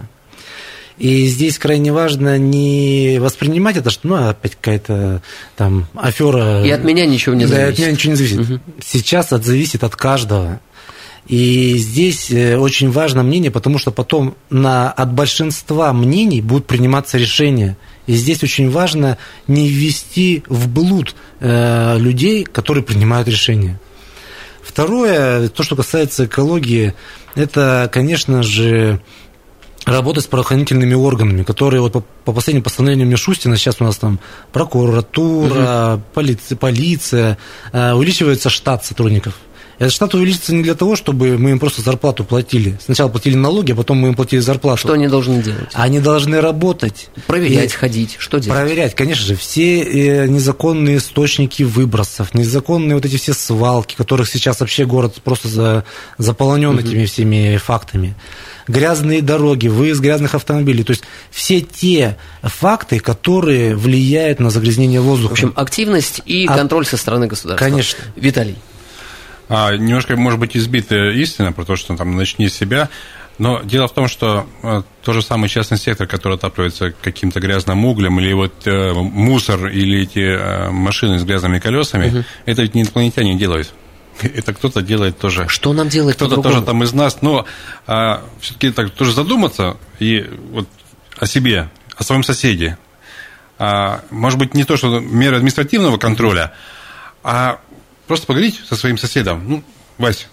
И 0.99 1.27
здесь 1.29 1.59
крайне 1.59 1.93
важно 1.93 2.39
не 2.39 3.19
воспринимать 3.21 3.77
это, 3.77 3.91
что 3.91 4.09
ну, 4.09 4.29
опять 4.29 4.57
какая-то 4.57 5.23
там 5.57 5.87
афера. 5.95 6.65
И 6.65 6.71
от 6.71 6.83
меня 6.83 7.07
ничего 7.07 7.37
не 7.37 7.47
зависит. 7.47 7.67
Да, 7.67 7.73
от 7.73 7.79
меня 7.79 7.93
ничего 7.93 8.13
не 8.13 8.17
зависит. 8.17 8.41
Угу. 8.41 8.61
Сейчас 8.85 9.27
это 9.27 9.45
зависит 9.45 9.85
от 9.85 9.95
каждого. 9.95 10.61
И 11.29 11.77
здесь 11.77 12.31
э, 12.31 12.57
очень 12.57 12.91
важно 12.91 13.23
мнение, 13.23 13.51
потому 13.51 13.79
что 13.79 13.91
потом 13.91 14.35
на, 14.49 14.91
от 14.91 15.13
большинства 15.13 15.93
мнений 15.93 16.41
будут 16.41 16.67
приниматься 16.67 17.19
решения. 17.19 17.77
И 18.07 18.15
здесь 18.15 18.43
очень 18.43 18.71
важно 18.71 19.19
не 19.47 19.69
ввести 19.69 20.43
в 20.49 20.69
блуд 20.69 21.15
э, 21.41 21.99
людей, 21.99 22.45
которые 22.45 22.83
принимают 22.83 23.29
решения. 23.29 23.79
Второе, 24.63 25.49
то, 25.49 25.63
что 25.63 25.77
касается 25.77 26.25
экологии, 26.25 26.95
это, 27.35 27.91
конечно 27.93 28.43
же, 28.43 29.01
работать 29.85 30.25
с 30.25 30.27
правоохранительными 30.27 30.95
органами, 30.95 31.43
которые 31.43 31.81
вот 31.83 31.93
по, 31.93 32.01
по 32.25 32.33
последним 32.33 32.63
постановлениям 32.63 33.09
Мишустина, 33.09 33.57
сейчас 33.57 33.77
у 33.81 33.85
нас 33.85 33.97
там 33.97 34.19
прокуратура, 34.53 35.95
угу. 35.95 36.03
полиция, 36.15 36.57
полиция, 36.57 37.39
э, 37.73 37.93
увеличивается 37.93 38.49
штат 38.51 38.85
сотрудников. 38.85 39.35
Этот 39.79 39.93
штат 39.93 40.15
увеличится 40.15 40.55
не 40.55 40.63
для 40.63 40.75
того, 40.75 40.97
чтобы 40.97 41.39
мы 41.39 41.51
им 41.51 41.59
просто 41.59 41.83
зарплату 41.83 42.25
платили. 42.25 42.79
Сначала 42.85 43.09
платили 43.09 43.37
налоги, 43.37 43.73
а 43.73 43.75
потом 43.77 43.99
мы 43.99 44.09
им 44.09 44.15
платили 44.15 44.41
зарплату. 44.41 44.79
Что 44.79 44.93
они 44.95 45.07
должны 45.07 45.43
делать? 45.43 45.71
Они 45.73 46.01
должны 46.01 46.41
работать. 46.41 47.11
Проверять, 47.27 47.73
и 47.73 47.77
ходить. 47.77 48.17
Что 48.19 48.39
делать? 48.39 48.59
Проверять, 48.59 48.95
конечно 48.95 49.25
же, 49.25 49.37
все 49.37 49.83
э, 49.83 50.27
незаконные 50.27 50.99
источники 50.99 51.63
выбросов, 51.63 52.35
незаконные 52.35 52.97
вот 52.97 53.05
эти 53.05 53.17
все 53.17 53.35
свалки, 53.35 53.95
которых 53.95 54.29
сейчас 54.29 54.61
вообще 54.61 54.85
город 54.85 55.17
просто 55.23 55.85
заполнен 56.19 56.71
угу. 56.71 56.81
этими 56.81 57.05
всеми 57.05 57.57
фактами 57.57 58.17
грязные 58.69 59.23
дороги, 59.23 59.67
выезд 59.69 60.01
грязных 60.01 60.35
автомобилей. 60.35 60.85
То 60.85 60.91
есть 60.91 61.03
все 61.31 61.61
те 61.61 62.17
факты, 62.43 63.01
которые 63.01 63.75
влияют 63.75 64.41
на 64.41 64.51
загрязнение 64.51 65.01
воздуха. 65.01 65.31
В 65.31 65.33
общем, 65.33 65.53
активность 65.57 66.21
и 66.27 66.47
а... 66.47 66.55
контроль 66.55 66.87
со 66.87 66.97
стороны 66.97 67.27
государства. 67.27 67.65
Конечно. 67.65 67.99
Виталий. 68.15 68.57
А, 69.49 69.77
немножко, 69.77 70.17
может 70.17 70.39
быть, 70.39 70.57
избитая 70.57 71.13
истина 71.13 71.53
про 71.53 71.65
то, 71.65 71.77
что 71.77 71.97
там 71.97 72.17
начни 72.17 72.49
с 72.49 72.55
себя. 72.55 72.89
Но 73.39 73.63
дело 73.63 73.87
в 73.87 73.93
том, 73.93 74.09
что 74.09 74.49
э, 74.63 74.83
то 75.03 75.13
же 75.13 75.23
самое 75.23 75.49
частный 75.49 75.79
сектор, 75.79 76.09
который 76.09 76.35
отапливается 76.35 76.91
каким-то 76.91 77.39
грязным 77.39 77.85
углем, 77.85 78.19
или 78.19 78.33
вот 78.33 78.67
э, 78.67 78.93
мусор, 78.93 79.69
или 79.69 80.03
эти 80.03 80.19
э, 80.19 80.71
машины 80.71 81.21
с 81.21 81.25
грязными 81.25 81.61
колесами, 81.61 82.09
угу. 82.09 82.25
это 82.47 82.63
ведь 82.63 82.75
не 82.75 82.83
инопланетяне 82.83 83.37
делают 83.37 83.73
это 84.23 84.55
кто-то 84.55 84.83
делает 84.83 85.19
тоже. 85.19 85.47
Что 85.49 85.73
нам 85.73 85.89
делать 85.89 86.17
Кто-то 86.17 86.43
тоже 86.43 86.63
там 86.63 86.83
из 86.83 86.93
нас, 86.93 87.23
но 87.23 87.47
а, 87.87 88.25
все-таки 88.41 88.71
так 88.71 88.91
тоже 88.91 89.13
задуматься 89.13 89.77
и 89.99 90.29
вот 90.51 90.69
о 91.19 91.27
себе, 91.27 91.69
о 91.97 92.03
своем 92.03 92.23
соседе. 92.23 92.79
А, 93.59 94.03
может 94.11 94.39
быть, 94.39 94.55
не 94.55 94.65
то, 94.65 94.77
что 94.77 95.01
меры 95.01 95.37
административного 95.37 95.99
контроля, 95.99 96.53
а 97.23 97.61
просто 98.09 98.27
поговорить 98.27 98.61
со 98.69 98.75
своим 98.75 98.99
соседом. 98.99 99.45
Ну, 99.47 99.65
Вась, 99.99 100.27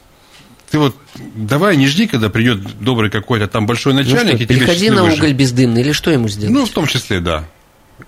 ты 0.71 0.79
вот 0.79 0.95
давай 1.35 1.77
не 1.77 1.87
жди, 1.87 2.07
когда 2.07 2.29
придет 2.29 2.79
добрый 2.79 3.11
какой-то 3.11 3.47
там 3.47 3.67
большой 3.67 3.93
начальник. 3.93 4.33
Ну 4.33 4.35
что, 4.39 4.43
и 4.43 4.45
переходи 4.47 4.89
на 4.89 5.03
уголь 5.03 5.33
бездымный 5.33 5.81
или 5.81 5.91
что 5.91 6.11
ему 6.11 6.27
сделать? 6.27 6.53
Ну, 6.53 6.65
в 6.65 6.71
том 6.71 6.87
числе, 6.87 7.19
да. 7.19 7.47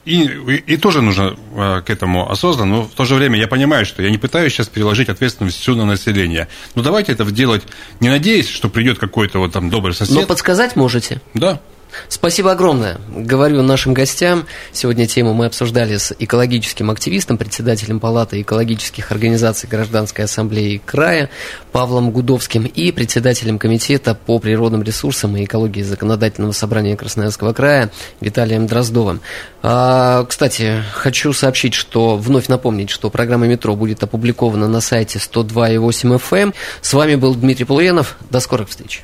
И, 0.04 0.24
и, 0.24 0.74
и 0.74 0.78
тоже 0.78 1.02
нужно 1.02 1.38
э, 1.56 1.82
к 1.86 1.90
этому 1.90 2.30
осознанно, 2.30 2.78
но 2.78 2.84
в 2.84 2.92
то 2.92 3.06
же 3.06 3.16
время 3.16 3.40
я 3.40 3.48
понимаю, 3.48 3.86
что 3.86 4.02
я 4.02 4.10
не 4.10 4.18
пытаюсь 4.18 4.52
сейчас 4.52 4.68
переложить 4.68 5.08
ответственность 5.08 5.58
всю 5.58 5.76
на 5.76 5.86
население. 5.86 6.50
Но 6.76 6.84
давайте 6.84 7.14
это 7.14 7.24
сделать, 7.26 7.64
не 8.02 8.10
надеясь, 8.10 8.50
что 8.50 8.68
придет 8.68 9.00
какой-то 9.00 9.40
вот 9.40 9.54
там 9.54 9.70
добрый 9.70 9.96
сосед. 9.96 10.14
Но 10.14 10.26
подсказать 10.26 10.76
можете? 10.76 11.22
Да. 11.34 11.62
Спасибо 12.10 12.52
огромное. 12.52 12.98
Говорю 13.10 13.62
нашим 13.62 13.94
гостям. 13.94 14.46
Сегодня 14.72 15.08
тему 15.08 15.34
мы 15.34 15.46
обсуждали 15.46 15.98
с 15.98 16.16
экологическим 16.18 16.90
активистом, 16.90 17.38
председателем 17.38 18.00
Палаты 18.00 18.42
экологических 18.42 19.12
организаций 19.12 19.70
Гражданской 19.70 20.26
Ассамблеи 20.26 20.82
края 20.86 21.30
Павлом 21.72 22.12
Гудовским 22.12 22.66
и 22.66 22.92
председателем 22.92 23.60
Комитета 23.60 24.16
по 24.16 24.40
природным 24.40 24.84
ресурсам 24.84 25.36
и 25.38 25.46
экологии 25.46 25.82
Законодательного 25.82 26.52
собрания 26.52 26.96
Красноярского 26.96 27.54
края 27.54 27.92
Виталием 28.22 28.68
Дроздовым. 28.68 29.22
А, 29.62 30.26
кстати, 30.26 30.84
хочу 30.94 31.34
сообщить, 31.34 31.74
что 31.74 32.18
вновь 32.18 32.48
напомнить, 32.48 32.90
что 32.90 33.10
программа 33.10 33.48
«Метро» 33.48 33.76
будет 33.76 34.04
опубликована 34.04 34.68
на 34.68 34.82
сайте 34.82 35.20
102.8 35.20 36.18
FM. 36.20 36.38
Эм. 36.38 36.54
С 36.82 36.94
вами 36.94 37.16
был 37.16 37.36
Дмитрий 37.36 37.66
Полуенов. 37.66 38.18
До 38.30 38.40
скорых 38.40 38.70
встреч. 38.70 39.04